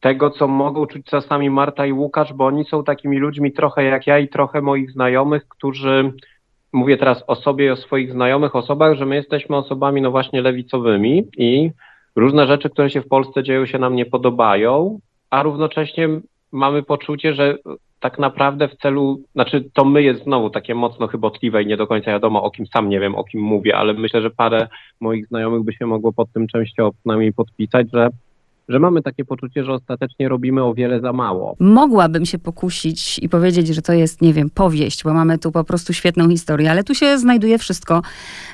tego, 0.00 0.30
co 0.30 0.48
mogą 0.48 0.86
czuć 0.86 1.06
czasami 1.06 1.50
Marta 1.50 1.86
i 1.86 1.92
Łukasz, 1.92 2.32
bo 2.32 2.46
oni 2.46 2.64
są 2.64 2.84
takimi 2.84 3.18
ludźmi 3.18 3.52
trochę 3.52 3.84
jak 3.84 4.06
ja 4.06 4.18
i 4.18 4.28
trochę 4.28 4.62
moich 4.62 4.90
znajomych, 4.90 5.48
którzy 5.48 6.12
mówię 6.72 6.96
teraz 6.96 7.24
o 7.26 7.34
sobie 7.34 7.66
i 7.66 7.70
o 7.70 7.76
swoich 7.76 8.12
znajomych 8.12 8.56
osobach, 8.56 8.94
że 8.94 9.06
my 9.06 9.16
jesteśmy 9.16 9.56
osobami 9.56 10.02
no 10.02 10.10
właśnie 10.10 10.42
lewicowymi 10.42 11.28
i 11.38 11.70
różne 12.16 12.46
rzeczy, 12.46 12.70
które 12.70 12.90
się 12.90 13.00
w 13.00 13.08
Polsce 13.08 13.42
dzieją, 13.42 13.66
się 13.66 13.78
nam 13.78 13.96
nie 13.96 14.06
podobają, 14.06 14.98
a 15.30 15.42
równocześnie 15.42 16.08
mamy 16.52 16.82
poczucie, 16.82 17.34
że 17.34 17.58
tak 18.00 18.18
naprawdę 18.18 18.68
w 18.68 18.76
celu, 18.76 19.20
znaczy 19.32 19.70
to 19.72 19.84
my 19.84 20.02
jest 20.02 20.24
znowu 20.24 20.50
takie 20.50 20.74
mocno 20.74 21.06
chybotliwe 21.06 21.62
i 21.62 21.66
nie 21.66 21.76
do 21.76 21.86
końca 21.86 22.10
wiadomo 22.10 22.42
o 22.42 22.50
kim 22.50 22.66
sam 22.66 22.88
nie 22.88 23.00
wiem, 23.00 23.14
o 23.14 23.24
kim 23.24 23.40
mówię, 23.40 23.76
ale 23.76 23.94
myślę, 23.94 24.22
że 24.22 24.30
parę 24.30 24.68
moich 25.00 25.26
znajomych 25.26 25.62
by 25.62 25.72
się 25.72 25.86
mogło 25.86 26.12
pod 26.12 26.32
tym 26.32 26.46
częściowo 26.46 26.92
przynajmniej 26.92 27.32
podpisać, 27.32 27.86
że 27.92 28.08
że 28.68 28.78
mamy 28.78 29.02
takie 29.02 29.24
poczucie, 29.24 29.64
że 29.64 29.72
ostatecznie 29.72 30.28
robimy 30.28 30.64
o 30.64 30.74
wiele 30.74 31.00
za 31.00 31.12
mało. 31.12 31.56
Mogłabym 31.60 32.26
się 32.26 32.38
pokusić 32.38 33.18
i 33.18 33.28
powiedzieć, 33.28 33.68
że 33.68 33.82
to 33.82 33.92
jest, 33.92 34.22
nie 34.22 34.32
wiem, 34.32 34.50
powieść, 34.50 35.04
bo 35.04 35.14
mamy 35.14 35.38
tu 35.38 35.52
po 35.52 35.64
prostu 35.64 35.92
świetną 35.92 36.28
historię, 36.30 36.70
ale 36.70 36.84
tu 36.84 36.94
się 36.94 37.18
znajduje 37.18 37.58
wszystko. 37.58 38.02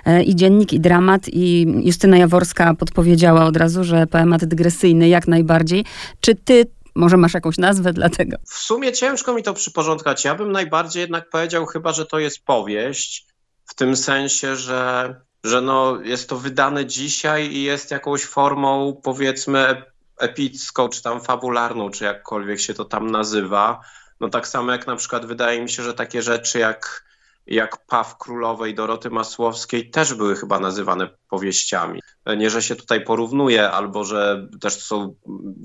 E, 0.07 0.23
I 0.23 0.37
dziennik, 0.37 0.73
i 0.73 0.81
dramat, 0.81 1.23
i 1.33 1.67
Justyna 1.85 2.17
Jaworska 2.19 2.75
podpowiedziała 2.75 3.45
od 3.45 3.57
razu, 3.57 3.85
że 3.85 4.07
poemat 4.07 4.45
dygresyjny 4.45 5.09
jak 5.09 5.29
najbardziej. 5.29 5.85
Czy 6.21 6.35
ty 6.35 6.65
Może 6.95 7.17
masz 7.17 7.35
jakąś 7.35 7.59
nazwę 7.59 7.93
dla 7.93 8.09
tego? 8.09 8.37
W 8.47 8.59
sumie 8.59 8.93
ciężko 8.93 9.35
mi 9.35 9.43
to 9.43 9.55
przyporządkać. 9.55 10.25
Ja 10.25 10.35
bym 10.35 10.53
najbardziej 10.53 11.01
jednak 11.01 11.31
powiedział 11.31 11.67
chyba, 11.67 11.93
że 11.93 12.07
to 12.07 12.19
jest 12.19 12.45
powieść, 12.45 13.27
w 13.65 13.75
tym 13.75 13.97
sensie, 13.97 14.57
że, 14.57 15.15
że 15.45 15.61
no 15.61 16.01
jest 16.03 16.29
to 16.29 16.37
wydane 16.37 16.87
dzisiaj 16.87 17.53
i 17.53 17.63
jest 17.63 17.91
jakąś 17.91 18.25
formą 18.25 19.01
powiedzmy 19.03 19.83
epicką, 20.21 20.89
czy 20.89 21.03
tam 21.03 21.21
fabularną, 21.21 21.91
czy 21.91 22.05
jakkolwiek 22.05 22.61
się 22.61 22.75
to 22.75 22.85
tam 22.85 23.11
nazywa. 23.11 23.81
No 24.21 24.29
tak 24.29 24.49
samo 24.49 24.73
jak 24.73 24.87
na 24.87 24.97
przykład 24.97 25.27
wydaje 25.27 25.63
mi 25.63 25.71
się, 25.71 25.83
że 25.83 25.95
takie 25.95 26.23
rzeczy 26.23 26.59
jak, 26.59 27.05
jak 27.47 27.87
Paw 27.87 28.19
Królowej 28.19 28.75
Doroty 28.75 29.11
Masłowskiej 29.11 29.91
też 29.91 30.15
były 30.15 30.37
chyba 30.37 30.61
nazywane 30.61 31.09
powieściami. 31.29 32.01
Nie, 32.37 32.51
że 32.51 32.63
się 32.63 32.77
tutaj 32.77 33.05
porównuje, 33.05 33.71
albo 33.71 34.05
że 34.05 34.49
też 34.61 34.83
są 34.83 35.15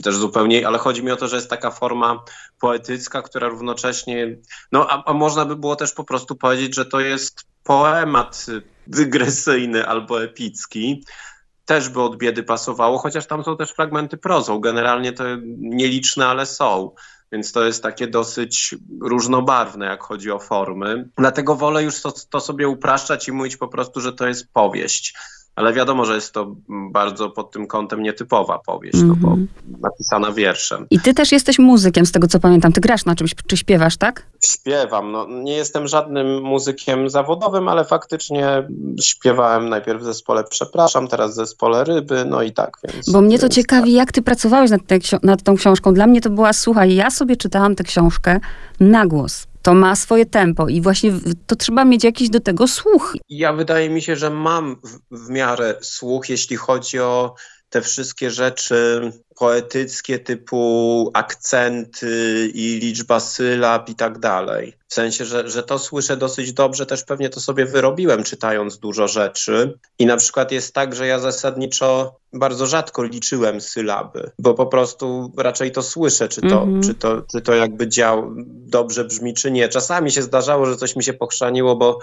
też 0.04 0.16
zupełnie, 0.16 0.68
ale 0.68 0.78
chodzi 0.78 1.04
mi 1.04 1.12
o 1.12 1.16
to, 1.16 1.28
że 1.28 1.36
jest 1.36 1.50
taka 1.50 1.72
forma 1.72 2.24
poetycka, 2.60 3.22
która 3.22 3.48
równocześnie, 3.48 4.38
no 4.72 4.90
a, 4.90 5.04
a 5.06 5.14
można 5.14 5.46
by 5.46 5.56
było 5.56 5.76
też 5.76 5.94
po 5.94 6.04
prostu 6.04 6.36
powiedzieć, 6.36 6.76
że 6.76 6.86
to 6.86 7.00
jest 7.00 7.46
poemat 7.64 8.46
dygresyjny 8.88 9.88
albo 9.88 10.24
epicki, 10.24 11.04
też 11.66 11.90
by 11.90 12.02
od 12.02 12.18
biedy 12.18 12.44
pasowało, 12.44 12.98
chociaż 12.98 13.28
tam 13.28 13.44
są 13.44 13.58
też 13.58 13.72
fragmenty 13.72 14.18
prozą. 14.18 14.60
Generalnie 14.60 15.14
to 15.14 15.24
nieliczne, 15.58 16.28
ale 16.28 16.46
są. 16.46 16.92
Więc 17.32 17.52
to 17.52 17.66
jest 17.66 17.84
takie 17.84 18.08
dosyć 18.08 18.76
różnobarwne, 19.02 19.86
jak 19.86 20.04
chodzi 20.04 20.32
o 20.32 20.40
formy. 20.40 21.10
Dlatego 21.18 21.56
wolę 21.56 21.84
już 21.84 22.02
to, 22.02 22.14
to 22.30 22.40
sobie 22.40 22.68
upraszczać 22.68 23.28
i 23.28 23.32
mówić 23.32 23.58
po 23.58 23.68
prostu, 23.68 24.02
że 24.02 24.14
to 24.14 24.28
jest 24.28 24.54
powieść 24.54 25.14
ale 25.56 25.74
wiadomo, 25.74 26.06
że 26.06 26.16
jest 26.16 26.34
to 26.34 26.56
bardzo 26.92 27.30
pod 27.30 27.52
tym 27.52 27.68
kątem 27.68 28.04
nietypowa 28.04 28.60
powieść, 28.60 28.96
mm 28.96 29.08
-hmm. 29.08 29.18
no 29.22 29.28
bo 29.28 29.28
mhm. 29.28 29.48
napisana 29.82 30.32
wierszem. 30.32 30.88
I 30.90 31.00
ty 31.00 31.14
też 31.14 31.32
jesteś 31.32 31.60
muzykiem, 31.60 32.06
z 32.06 32.12
tego 32.12 32.28
co 32.28 32.40
pamiętam. 32.40 32.72
Ty 32.72 32.82
grasz 32.82 33.06
na 33.06 33.16
czymś, 33.16 33.36
czy 33.48 33.58
śpiewasz, 33.58 33.98
tak? 33.98 34.26
Śpiewam. 34.44 35.12
No, 35.12 35.28
nie 35.30 35.54
jestem 35.54 35.88
żadnym 35.88 36.42
muzykiem 36.42 37.10
zawodowym, 37.10 37.68
ale 37.68 37.86
faktycznie 37.86 38.68
śpiewałem 39.02 39.70
najpierw 39.70 40.02
w 40.02 40.06
zespole 40.06 40.44
Przepraszam, 40.50 41.08
teraz 41.08 41.32
w 41.32 41.36
zespole 41.36 41.84
Ryby, 41.84 42.26
no 42.26 42.42
i 42.42 42.52
tak. 42.52 42.78
Więc, 42.94 43.10
bo 43.10 43.22
mnie 43.22 43.40
to 43.40 43.50
ciekawi, 43.50 43.92
tak. 43.92 43.98
jak 43.98 44.12
ty 44.12 44.22
pracowałeś 44.22 44.72
nad, 44.72 44.82
nad 45.24 45.44
tą 45.44 45.56
książką. 45.56 45.94
Dla 45.94 46.08
mnie 46.08 46.22
to 46.22 46.30
była, 46.30 46.54
słuchaj, 46.54 46.96
ja 46.96 47.10
sobie 47.10 47.36
czytałam 47.36 47.76
tę 47.76 47.84
książkę 47.84 48.40
na 48.80 49.06
głos 49.06 49.48
to 49.66 49.74
ma 49.74 49.96
swoje 49.96 50.26
tempo 50.26 50.68
i 50.70 50.82
właśnie 50.82 51.12
to 51.48 51.56
trzeba 51.56 51.86
mieć 51.86 52.04
jakiś 52.04 52.30
do 52.30 52.40
tego 52.40 52.68
słuch. 52.68 53.16
Ja 53.30 53.54
wydaje 53.54 53.90
mi 53.90 54.02
się, 54.02 54.16
że 54.16 54.30
mam 54.30 54.76
w, 54.84 55.26
w 55.26 55.30
miarę 55.30 55.76
słuch, 55.82 56.30
jeśli 56.30 56.56
chodzi 56.56 57.00
o 57.00 57.36
te 57.70 57.82
wszystkie 57.82 58.32
rzeczy 58.32 59.12
poetyckie 59.36 60.20
typu 60.20 61.12
akcenty 61.14 62.50
i 62.54 62.80
liczba 62.80 63.20
sylab 63.20 63.90
i 63.90 63.96
tak 63.96 64.20
dalej. 64.20 64.74
W 64.96 65.04
sensie, 65.04 65.26
że, 65.26 65.50
że 65.50 65.64
to 65.64 65.80
słyszę 65.80 66.18
dosyć 66.18 66.54
dobrze, 66.54 66.86
też 66.86 67.04
pewnie 67.04 67.30
to 67.30 67.40
sobie 67.40 67.66
wyrobiłem 67.66 68.24
czytając 68.24 68.78
dużo 68.78 69.08
rzeczy. 69.08 69.78
I 70.00 70.06
na 70.06 70.18
przykład 70.18 70.52
jest 70.52 70.74
tak, 70.74 70.96
że 70.96 71.08
ja 71.08 71.20
zasadniczo 71.20 72.16
bardzo 72.34 72.66
rzadko 72.66 73.04
liczyłem 73.04 73.62
sylaby, 73.62 74.32
bo 74.40 74.54
po 74.54 74.66
prostu 74.66 75.32
raczej 75.38 75.72
to 75.72 75.84
słyszę, 75.84 76.30
czy 76.30 76.42
to, 76.42 76.64
mm 76.64 76.82
-hmm. 76.82 76.88
czy 76.88 76.94
to, 76.94 77.22
czy 77.32 77.42
to 77.42 77.54
jakby 77.54 77.88
dział 77.88 78.34
dobrze 78.48 79.06
brzmi, 79.06 79.34
czy 79.34 79.52
nie. 79.52 79.70
Czasami 79.70 80.12
się 80.12 80.22
zdarzało, 80.22 80.66
że 80.66 80.76
coś 80.76 80.96
mi 80.96 81.04
się 81.04 81.14
pochrzaniło, 81.14 81.76
bo 81.76 82.00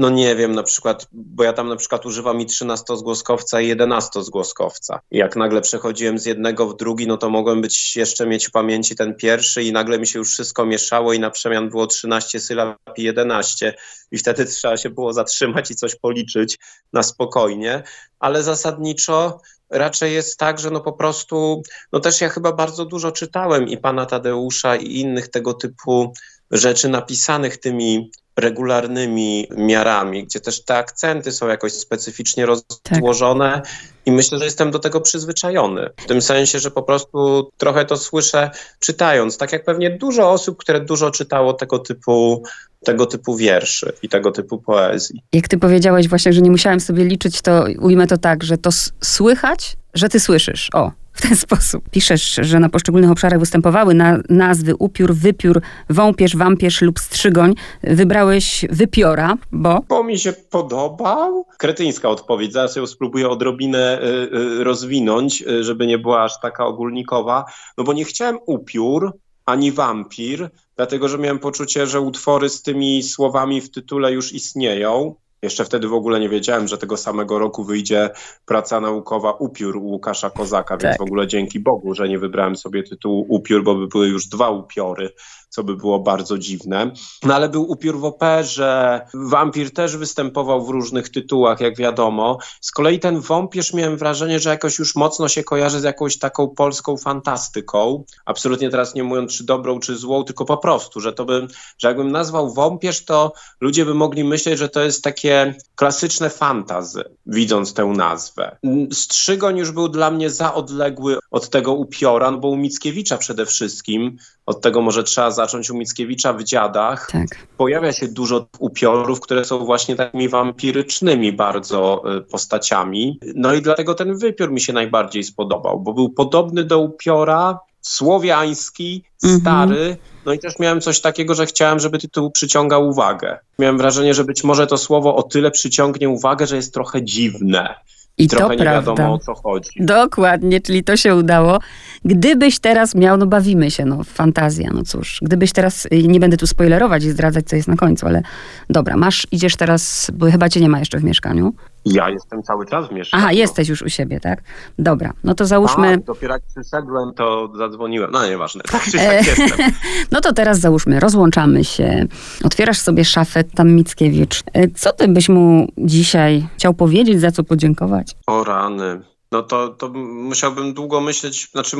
no 0.00 0.10
nie 0.10 0.36
wiem, 0.36 0.54
na 0.54 0.62
przykład, 0.62 1.06
bo 1.12 1.44
ja 1.44 1.52
tam 1.52 1.68
na 1.68 1.76
przykład 1.76 2.06
używam 2.06 2.40
i 2.40 2.46
13-zgłoskowca 2.46 3.62
i 3.62 3.76
11-zgłoskowca. 3.76 4.98
I 5.10 5.18
jak 5.18 5.36
nagle 5.36 5.60
przechodziłem 5.60 6.18
z 6.18 6.26
jednego 6.26 6.68
w 6.68 6.76
drugi, 6.76 7.06
no 7.06 7.16
to 7.16 7.30
mogłem 7.30 7.62
być 7.62 7.96
jeszcze 7.96 8.26
mieć 8.26 8.48
w 8.48 8.50
pamięci 8.50 8.96
ten 8.96 9.14
pierwszy 9.14 9.62
i 9.62 9.72
nagle 9.72 9.98
mi 9.98 10.06
się 10.06 10.18
już 10.18 10.32
wszystko 10.32 10.66
mieszało 10.66 11.12
i 11.12 11.20
na 11.20 11.30
przemian 11.30 11.70
było 11.70 11.86
13 11.86 12.40
sylab 12.40 12.78
i 12.96 13.02
11 13.02 13.74
i 14.10 14.18
wtedy 14.18 14.44
trzeba 14.44 14.76
się 14.76 14.90
było 14.90 15.12
zatrzymać 15.12 15.70
i 15.70 15.74
coś 15.74 15.96
policzyć 15.96 16.58
na 16.92 17.02
spokojnie, 17.02 17.82
ale 18.18 18.42
zasadniczo 18.42 19.40
raczej 19.70 20.14
jest 20.14 20.38
tak, 20.38 20.58
że 20.58 20.70
no 20.70 20.80
po 20.80 20.92
prostu, 20.92 21.62
no 21.92 22.00
też 22.00 22.20
ja 22.20 22.28
chyba 22.28 22.52
bardzo 22.52 22.84
dużo 22.84 23.12
czytałem 23.12 23.68
i 23.68 23.78
pana 23.78 24.06
Tadeusza 24.06 24.76
i 24.76 25.00
innych 25.00 25.28
tego 25.28 25.54
typu 25.54 26.12
rzeczy 26.50 26.88
napisanych 26.88 27.56
tymi 27.56 28.10
regularnymi 28.36 29.48
miarami, 29.56 30.24
gdzie 30.24 30.40
też 30.40 30.64
te 30.64 30.76
akcenty 30.76 31.32
są 31.32 31.48
jakoś 31.48 31.72
specyficznie 31.72 32.46
rozłożone 32.46 33.52
tak. 33.64 33.72
i 34.06 34.12
myślę, 34.12 34.38
że 34.38 34.44
jestem 34.44 34.70
do 34.70 34.78
tego 34.78 35.00
przyzwyczajony. 35.00 35.90
W 35.96 36.06
tym 36.06 36.22
sensie, 36.22 36.58
że 36.58 36.70
po 36.70 36.82
prostu 36.82 37.50
trochę 37.56 37.84
to 37.84 37.96
słyszę 37.96 38.50
czytając, 38.78 39.38
tak 39.38 39.52
jak 39.52 39.64
pewnie 39.64 39.90
dużo 39.90 40.30
osób, 40.30 40.58
które 40.58 40.80
dużo 40.80 41.10
czytało 41.10 41.52
tego 41.52 41.78
typu 41.78 42.42
tego 42.84 43.06
typu 43.06 43.36
wierszy 43.36 43.92
i 44.02 44.08
tego 44.08 44.32
typu 44.32 44.58
poezji. 44.58 45.22
Jak 45.32 45.48
ty 45.48 45.58
powiedziałeś 45.58 46.08
właśnie, 46.08 46.32
że 46.32 46.40
nie 46.40 46.50
musiałem 46.50 46.80
sobie 46.80 47.04
liczyć, 47.04 47.42
to 47.42 47.64
ujmę 47.80 48.06
to 48.06 48.18
tak, 48.18 48.44
że 48.44 48.58
to 48.58 48.70
słychać, 49.00 49.76
że 49.94 50.08
ty 50.08 50.20
słyszysz. 50.20 50.68
O, 50.72 50.92
w 51.20 51.28
ten 51.28 51.36
sposób. 51.36 51.88
Piszesz, 51.90 52.34
że 52.42 52.60
na 52.60 52.68
poszczególnych 52.68 53.10
obszarach 53.10 53.40
występowały 53.40 53.94
na, 53.94 54.18
nazwy 54.28 54.74
upiór, 54.78 55.14
wypiór, 55.14 55.60
wąpierz, 55.90 56.36
wampierz 56.36 56.82
lub 56.82 57.00
strzygoń. 57.00 57.54
Wybrałeś 57.82 58.64
wypiora, 58.70 59.34
bo... 59.52 59.80
Bo 59.88 60.04
mi 60.04 60.18
się 60.18 60.32
podobał. 60.32 61.46
Kretyńska 61.58 62.08
odpowiedź. 62.08 62.52
Zaraz 62.52 62.76
ją 62.76 62.86
spróbuję 62.86 63.28
odrobinę 63.28 64.02
y, 64.02 64.06
y, 64.06 64.64
rozwinąć, 64.64 65.42
y, 65.42 65.64
żeby 65.64 65.86
nie 65.86 65.98
była 65.98 66.22
aż 66.22 66.40
taka 66.40 66.66
ogólnikowa. 66.66 67.44
No 67.78 67.84
bo 67.84 67.92
nie 67.92 68.04
chciałem 68.04 68.38
upiór, 68.46 69.12
ani 69.46 69.72
wampir, 69.72 70.50
dlatego 70.76 71.08
że 71.08 71.18
miałem 71.18 71.38
poczucie, 71.38 71.86
że 71.86 72.00
utwory 72.00 72.48
z 72.48 72.62
tymi 72.62 73.02
słowami 73.02 73.60
w 73.60 73.70
tytule 73.70 74.12
już 74.12 74.32
istnieją. 74.32 75.14
Jeszcze 75.42 75.64
wtedy 75.64 75.88
w 75.88 75.94
ogóle 75.94 76.20
nie 76.20 76.28
wiedziałem, 76.28 76.68
że 76.68 76.78
tego 76.78 76.96
samego 76.96 77.38
roku 77.38 77.64
wyjdzie 77.64 78.10
praca 78.44 78.80
naukowa 78.80 79.32
Upiór 79.32 79.76
Łukasza 79.76 80.30
Kozaka, 80.30 80.76
tak. 80.76 80.82
więc 80.82 80.98
w 80.98 81.02
ogóle 81.02 81.26
dzięki 81.26 81.60
Bogu, 81.60 81.94
że 81.94 82.08
nie 82.08 82.18
wybrałem 82.18 82.56
sobie 82.56 82.82
tytułu 82.82 83.26
Upiór, 83.28 83.64
bo 83.64 83.74
by 83.74 83.86
były 83.86 84.08
już 84.08 84.26
dwa 84.26 84.50
upiory 84.50 85.10
co 85.50 85.64
by 85.64 85.76
było 85.76 86.00
bardzo 86.00 86.38
dziwne. 86.38 86.92
No 87.22 87.34
ale 87.34 87.48
był 87.48 87.70
upiór 87.70 87.98
w 87.98 88.04
operze, 88.04 89.00
wampir 89.14 89.72
też 89.72 89.96
występował 89.96 90.66
w 90.66 90.68
różnych 90.68 91.08
tytułach, 91.08 91.60
jak 91.60 91.76
wiadomo. 91.76 92.38
Z 92.60 92.72
kolei 92.72 92.98
ten 92.98 93.20
wąpierz 93.20 93.74
miałem 93.74 93.96
wrażenie, 93.96 94.40
że 94.40 94.50
jakoś 94.50 94.78
już 94.78 94.96
mocno 94.96 95.28
się 95.28 95.44
kojarzy 95.44 95.80
z 95.80 95.84
jakąś 95.84 96.18
taką 96.18 96.48
polską 96.48 96.96
fantastyką. 96.96 98.04
Absolutnie 98.26 98.70
teraz 98.70 98.94
nie 98.94 99.04
mówiąc, 99.04 99.32
czy 99.32 99.44
dobrą, 99.44 99.80
czy 99.80 99.96
złą, 99.96 100.24
tylko 100.24 100.44
po 100.44 100.56
prostu, 100.56 101.00
że 101.00 101.12
to 101.12 101.24
by, 101.24 101.46
że 101.78 101.88
jakbym 101.88 102.12
nazwał 102.12 102.54
wąpierz, 102.54 103.04
to 103.04 103.32
ludzie 103.60 103.84
by 103.84 103.94
mogli 103.94 104.24
myśleć, 104.24 104.58
że 104.58 104.68
to 104.68 104.80
jest 104.80 105.04
takie 105.04 105.29
klasyczne 105.74 106.30
fantazy, 106.30 107.04
widząc 107.26 107.74
tę 107.74 107.84
nazwę. 107.84 108.56
Strzygoń 108.92 109.58
już 109.58 109.72
był 109.72 109.88
dla 109.88 110.10
mnie 110.10 110.30
za 110.30 110.54
odległy 110.54 111.18
od 111.30 111.50
tego 111.50 111.72
upiora, 111.72 112.30
no 112.30 112.38
bo 112.38 112.48
u 112.48 112.56
Mickiewicza 112.56 113.18
przede 113.18 113.46
wszystkim 113.46 114.16
od 114.46 114.60
tego 114.60 114.82
może 114.82 115.04
trzeba 115.04 115.30
zacząć 115.30 115.70
u 115.70 115.76
Mickiewicza 115.76 116.32
w 116.32 116.44
Dziadach. 116.44 117.10
Tak. 117.12 117.46
Pojawia 117.56 117.92
się 117.92 118.08
dużo 118.08 118.46
upiorów, 118.58 119.20
które 119.20 119.44
są 119.44 119.64
właśnie 119.64 119.96
takimi 119.96 120.28
wampirycznymi 120.28 121.32
bardzo 121.32 122.02
y, 122.16 122.20
postaciami. 122.20 123.20
No 123.34 123.54
i 123.54 123.62
dlatego 123.62 123.94
ten 123.94 124.18
wypiór 124.18 124.52
mi 124.52 124.60
się 124.60 124.72
najbardziej 124.72 125.24
spodobał, 125.24 125.80
bo 125.80 125.92
był 125.92 126.10
podobny 126.10 126.64
do 126.64 126.78
upiora, 126.78 127.58
słowiański, 127.80 129.04
mhm. 129.22 129.40
stary. 129.40 129.96
No 130.26 130.32
i 130.32 130.38
też 130.38 130.58
miałem 130.58 130.80
coś 130.80 131.00
takiego, 131.00 131.34
że 131.34 131.46
chciałem, 131.46 131.78
żeby 131.78 131.98
tytuł 131.98 132.30
przyciągał 132.30 132.88
uwagę. 132.88 133.38
Miałem 133.58 133.78
wrażenie, 133.78 134.14
że 134.14 134.24
być 134.24 134.44
może 134.44 134.66
to 134.66 134.78
słowo 134.78 135.16
o 135.16 135.22
tyle 135.22 135.50
przyciągnie 135.50 136.08
uwagę, 136.08 136.46
że 136.46 136.56
jest 136.56 136.74
trochę 136.74 137.04
dziwne. 137.04 137.74
I 138.18 138.28
Trochę 138.28 138.46
to 138.46 138.54
nie 138.54 138.58
prawda. 138.58 138.90
wiadomo 138.90 139.14
o 139.14 139.18
co 139.18 139.34
chodzi. 139.34 139.70
Dokładnie, 139.76 140.60
czyli 140.60 140.84
to 140.84 140.96
się 140.96 141.16
udało. 141.16 141.58
Gdybyś 142.04 142.58
teraz 142.58 142.94
miał, 142.94 143.16
no 143.16 143.26
bawimy 143.26 143.70
się, 143.70 143.84
no 143.84 144.04
fantazja, 144.04 144.70
no 144.74 144.82
cóż. 144.82 145.18
Gdybyś 145.22 145.52
teraz, 145.52 145.86
y, 145.86 146.02
nie 146.02 146.20
będę 146.20 146.36
tu 146.36 146.46
spoilerować 146.46 147.04
i 147.04 147.10
zdradzać, 147.10 147.46
co 147.46 147.56
jest 147.56 147.68
na 147.68 147.76
końcu, 147.76 148.06
ale 148.06 148.22
dobra, 148.70 148.96
masz, 148.96 149.26
idziesz 149.30 149.56
teraz, 149.56 150.10
bo 150.14 150.30
chyba 150.30 150.48
cię 150.48 150.60
nie 150.60 150.68
ma 150.68 150.78
jeszcze 150.78 150.98
w 150.98 151.04
mieszkaniu. 151.04 151.54
Ja 151.84 152.10
jestem 152.10 152.42
cały 152.42 152.66
czas 152.66 152.88
w 152.88 152.92
mieszkaniu. 152.92 153.22
Aha, 153.22 153.32
jesteś 153.32 153.68
już 153.68 153.82
u 153.82 153.88
siebie, 153.88 154.20
tak? 154.20 154.42
Dobra, 154.78 155.12
no 155.24 155.34
to 155.34 155.46
załóżmy... 155.46 155.90
Tak, 155.90 156.04
dopiero 156.04 156.34
jak 156.34 156.42
przyszedłem, 156.54 157.14
to 157.14 157.52
zadzwoniłem. 157.58 158.10
No 158.10 158.26
nieważne, 158.26 158.62
tak 158.62 158.82
czy 158.82 158.92
tak 158.92 159.26
jestem. 159.26 159.72
no 160.12 160.20
to 160.20 160.32
teraz 160.32 160.60
załóżmy, 160.60 161.00
rozłączamy 161.00 161.64
się, 161.64 162.06
otwierasz 162.44 162.78
sobie 162.78 163.04
szafę, 163.04 163.44
tam 163.44 163.70
Mickiewicz. 163.70 164.42
E, 164.52 164.68
co 164.68 164.92
ty 164.92 165.08
byś 165.08 165.28
mu 165.28 165.68
dzisiaj 165.78 166.46
chciał 166.56 166.74
powiedzieć, 166.74 167.20
za 167.20 167.30
co 167.30 167.44
podziękować? 167.44 168.16
O 168.26 168.44
rany. 168.44 169.00
No 169.32 169.42
to, 169.42 169.68
to 169.68 169.88
musiałbym 170.04 170.74
długo 170.74 171.00
myśleć, 171.00 171.50
znaczy 171.50 171.76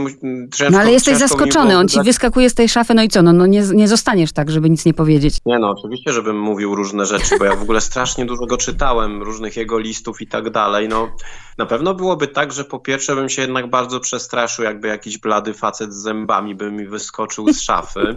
ciężko, 0.55 0.73
No 0.73 0.79
ale 0.79 0.93
jesteś 0.93 1.19
zaskoczony, 1.19 1.79
on 1.79 1.89
ci 1.89 2.03
wyskakuje 2.03 2.51
z 2.51 2.55
tej 2.55 2.69
szafy, 2.69 2.95
no 2.95 3.03
i 3.03 3.09
co, 3.09 3.23
no, 3.23 3.33
no 3.33 3.47
nie, 3.47 3.63
nie 3.75 3.89
zostaniesz 3.89 4.33
tak, 4.33 4.51
żeby 4.51 4.71
nic 4.71 4.85
nie 4.85 4.95
powiedzieć. 4.95 5.39
Nie 5.47 5.59
no, 5.59 5.71
oczywiście, 5.71 6.13
żebym 6.13 6.41
mówił 6.41 6.75
różne 6.75 7.07
rzeczy, 7.07 7.39
bo 7.39 7.45
ja 7.45 7.57
w 7.57 7.63
ogóle 7.63 7.81
strasznie 7.81 8.27
dużo 8.27 8.47
go 8.47 8.57
czytałem, 8.57 9.23
różnych 9.23 9.57
jego 9.57 9.79
listów 9.79 10.21
i 10.23 10.27
tak 10.27 10.51
dalej. 10.51 10.89
No, 10.89 11.09
na 11.59 11.67
pewno 11.67 11.95
byłoby 11.95 12.29
tak, 12.29 12.53
że 12.53 12.65
po 12.65 12.79
pierwsze 12.79 13.15
bym 13.15 13.29
się 13.29 13.43
jednak 13.43 13.71
bardzo 13.71 14.01
przestraszył, 14.01 14.65
jakby 14.65 14.89
jakiś 14.89 15.19
blady 15.19 15.55
facet 15.55 15.95
z 15.95 16.03
zębami 16.03 16.55
by 16.55 16.73
mi 16.73 16.87
wyskoczył 16.87 17.53
z 17.53 17.61
szafy 17.61 18.17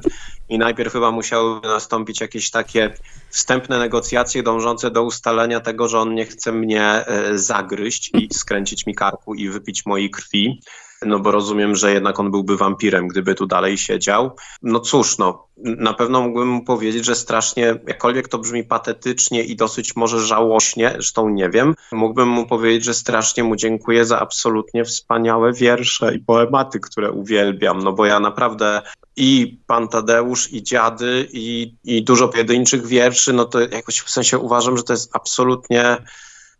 i 0.49 0.57
najpierw 0.57 0.93
chyba 0.93 1.11
musiały 1.11 1.61
nastąpić 1.63 2.21
jakieś 2.21 2.51
takie 2.51 2.93
wstępne 3.29 3.79
negocjacje 3.79 4.43
dążące 4.43 4.91
do 4.91 5.03
ustalenia 5.03 5.59
tego, 5.59 5.87
że 5.87 5.99
on 5.99 6.15
nie 6.15 6.25
chce 6.25 6.51
mnie 6.51 6.83
e, 6.83 7.37
zagryźć 7.37 8.11
i 8.13 8.33
skręcić 8.33 8.85
mi 8.85 8.95
i 9.33 9.49
wypić 9.49 9.85
mojej 9.85 10.09
krwi. 10.09 10.59
No 11.05 11.19
bo 11.19 11.31
rozumiem, 11.31 11.75
że 11.75 11.93
jednak 11.93 12.19
on 12.19 12.31
byłby 12.31 12.57
wampirem, 12.57 13.07
gdyby 13.07 13.35
tu 13.35 13.45
dalej 13.45 13.77
siedział. 13.77 14.35
No 14.61 14.79
cóż, 14.79 15.17
no, 15.17 15.47
na 15.57 15.93
pewno 15.93 16.21
mógłbym 16.21 16.47
mu 16.47 16.63
powiedzieć, 16.63 17.05
że 17.05 17.15
strasznie, 17.15 17.65
jakkolwiek 17.87 18.27
to 18.27 18.37
brzmi 18.37 18.63
patetycznie 18.63 19.43
i 19.43 19.55
dosyć 19.55 19.95
może 19.95 20.19
żałośnie, 20.19 20.89
zresztą 20.93 21.29
nie 21.29 21.49
wiem, 21.49 21.75
mógłbym 21.91 22.29
mu 22.29 22.47
powiedzieć, 22.47 22.83
że 22.83 22.93
strasznie 22.93 23.43
mu 23.43 23.55
dziękuję 23.55 24.05
za 24.05 24.19
absolutnie 24.19 24.85
wspaniałe 24.85 25.53
wiersze 25.53 26.15
i 26.15 26.19
poematy, 26.19 26.79
które 26.79 27.11
uwielbiam, 27.11 27.79
no 27.79 27.93
bo 27.93 28.05
ja 28.05 28.19
naprawdę 28.19 28.81
i 29.15 29.57
Pan 29.67 29.87
Tadeusz, 29.87 30.53
i 30.53 30.63
Dziady, 30.63 31.27
i, 31.33 31.75
i 31.83 32.03
dużo 32.03 32.27
pojedynczych 32.27 32.87
wierszy, 32.87 33.33
no 33.33 33.45
to 33.45 33.59
jakoś 33.59 33.99
w 33.99 34.09
sensie 34.09 34.37
uważam, 34.37 34.77
że 34.77 34.83
to 34.83 34.93
jest 34.93 35.15
absolutnie 35.15 35.97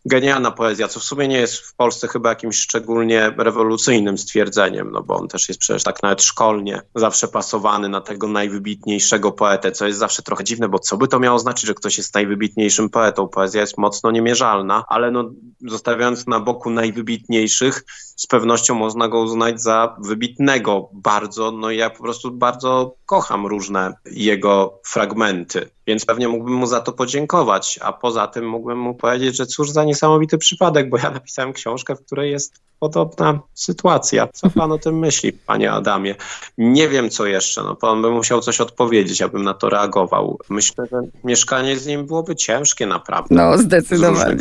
genialna 0.04 0.50
poezja, 0.50 0.88
co 0.88 1.00
w 1.00 1.04
sumie 1.04 1.28
nie 1.28 1.38
jest 1.38 1.56
w 1.56 1.74
Polsce 1.74 2.08
chyba 2.08 2.28
jakimś 2.28 2.56
szczególnie 2.56 3.34
rewolucyjnym 3.38 4.18
stwierdzeniem, 4.18 4.90
no 4.90 5.02
bo 5.02 5.16
on 5.16 5.28
też 5.28 5.48
jest 5.48 5.60
przecież 5.60 5.82
tak 5.82 6.02
nawet 6.02 6.22
szkolnie 6.22 6.82
zawsze 6.94 7.28
pasowany 7.28 7.88
na 7.88 8.00
tego 8.00 8.28
najwybitniejszego 8.28 9.32
poetę, 9.32 9.72
co 9.72 9.86
jest 9.86 9.98
zawsze 9.98 10.22
trochę 10.22 10.44
dziwne, 10.44 10.68
bo 10.68 10.78
co 10.78 10.96
by 10.96 11.08
to 11.08 11.20
miało 11.20 11.38
znaczyć, 11.38 11.66
że 11.66 11.74
ktoś 11.74 11.98
jest 11.98 12.14
najwybitniejszym 12.14 12.90
poetą? 12.90 13.28
Poezja 13.28 13.60
jest 13.60 13.78
mocno 13.78 14.10
niemierzalna, 14.10 14.84
ale 14.88 15.10
no 15.10 15.30
zostawiając 15.60 16.26
na 16.26 16.40
boku 16.40 16.70
najwybitniejszych, 16.70 17.84
z 18.16 18.26
pewnością 18.26 18.74
można 18.74 19.08
go 19.08 19.20
uznać 19.20 19.62
za 19.62 19.96
wybitnego 19.98 20.88
bardzo, 20.92 21.50
no 21.50 21.70
i 21.70 21.76
ja 21.76 21.90
po 21.90 22.02
prostu 22.02 22.30
bardzo 22.30 22.96
kocham 23.06 23.46
różne 23.46 23.94
jego 24.10 24.80
fragmenty, 24.86 25.70
więc 25.86 26.04
pewnie 26.04 26.28
mógłbym 26.28 26.54
mu 26.54 26.66
za 26.66 26.80
to 26.80 26.92
podziękować, 26.92 27.78
a 27.82 27.92
poza 27.92 28.26
tym 28.26 28.48
mógłbym 28.48 28.78
mu 28.78 28.94
powiedzieć, 28.94 29.36
że 29.36 29.46
cóż 29.46 29.70
za 29.70 29.84
niesamowity 29.94 30.38
przypadek, 30.38 30.90
bo 30.90 30.98
ja 30.98 31.10
napisałem 31.10 31.52
książkę, 31.52 31.96
w 31.96 32.04
której 32.06 32.30
jest 32.30 32.64
podobna 32.78 33.40
sytuacja. 33.54 34.28
Co 34.32 34.50
pan 34.50 34.72
o 34.72 34.78
tym 34.78 34.98
myśli, 34.98 35.32
panie 35.32 35.72
Adamie? 35.72 36.14
Nie 36.58 36.88
wiem 36.88 37.10
co 37.10 37.26
jeszcze, 37.26 37.62
no 37.62 37.76
pan 37.76 38.02
by 38.02 38.10
musiał 38.10 38.40
coś 38.40 38.60
odpowiedzieć, 38.60 39.22
abym 39.22 39.42
na 39.42 39.54
to 39.54 39.68
reagował. 39.68 40.38
Myślę, 40.50 40.84
że 40.92 41.00
mieszkanie 41.24 41.76
z 41.76 41.86
nim 41.86 42.06
byłoby 42.06 42.36
ciężkie 42.36 42.86
naprawdę. 42.86 43.34
No, 43.34 43.58
zdecydowanie. 43.58 44.36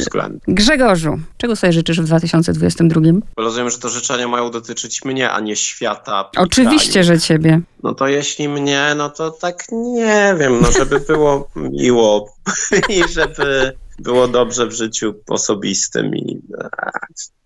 Grzegorzu, 0.47 1.19
czego 1.37 1.55
sobie 1.55 1.73
życzysz 1.73 2.01
w 2.01 2.05
2022? 2.05 3.01
Rozumiem, 3.37 3.69
że 3.69 3.77
to 3.77 3.89
życzenia 3.89 4.27
mają 4.27 4.51
dotyczyć 4.51 5.05
mnie, 5.05 5.31
a 5.31 5.39
nie 5.39 5.55
świata. 5.55 6.29
Oczywiście, 6.37 6.91
kraju. 6.91 7.07
że 7.07 7.19
ciebie. 7.19 7.61
No 7.83 7.95
to 7.95 8.07
jeśli 8.07 8.49
mnie, 8.49 8.93
no 8.97 9.09
to 9.09 9.31
tak 9.31 9.65
nie 9.71 10.35
wiem, 10.39 10.61
no 10.61 10.71
żeby 10.71 10.99
było 10.99 11.47
miło 11.55 12.33
i 12.89 13.03
żeby 13.13 13.73
było 13.99 14.27
dobrze 14.27 14.67
w 14.67 14.71
życiu 14.71 15.13
osobistym 15.29 16.15
i, 16.15 16.41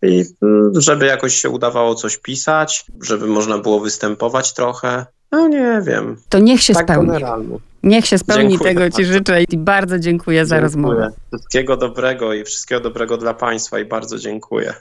i 0.02 0.24
żeby 0.74 1.06
jakoś 1.06 1.36
się 1.36 1.50
udawało 1.50 1.96
coś 1.96 2.18
pisać, 2.18 2.86
żeby 3.02 3.28
można 3.28 3.58
było 3.58 3.80
występować 3.80 4.54
trochę. 4.54 5.06
No 5.32 5.48
nie 5.48 5.82
wiem. 5.86 6.18
To 6.30 6.40
niech 6.40 6.62
się 6.62 6.74
tak 6.74 6.84
spełni. 6.84 7.08
generalnie. 7.08 7.58
Niech 7.84 8.06
się 8.06 8.18
spełni, 8.18 8.50
Dziękuję 8.50 8.74
tego 8.76 8.98
ci 8.98 9.06
życzę 9.06 9.44
i 9.44 9.58
bardzo 9.58 10.00
dziękuję 10.00 10.46
za 10.46 10.56
Dziękuję. 10.56 10.62
rozmowę. 10.62 11.12
Wszystkiego 11.32 11.78
dobrego 11.78 12.34
i 12.34 12.44
wszystkiego 12.44 12.82
dobrego 12.82 13.18
dla 13.18 13.34
Państwa 13.34 13.80
i 13.80 13.86
bardzo 13.86 14.18
dziękuję. 14.18 14.74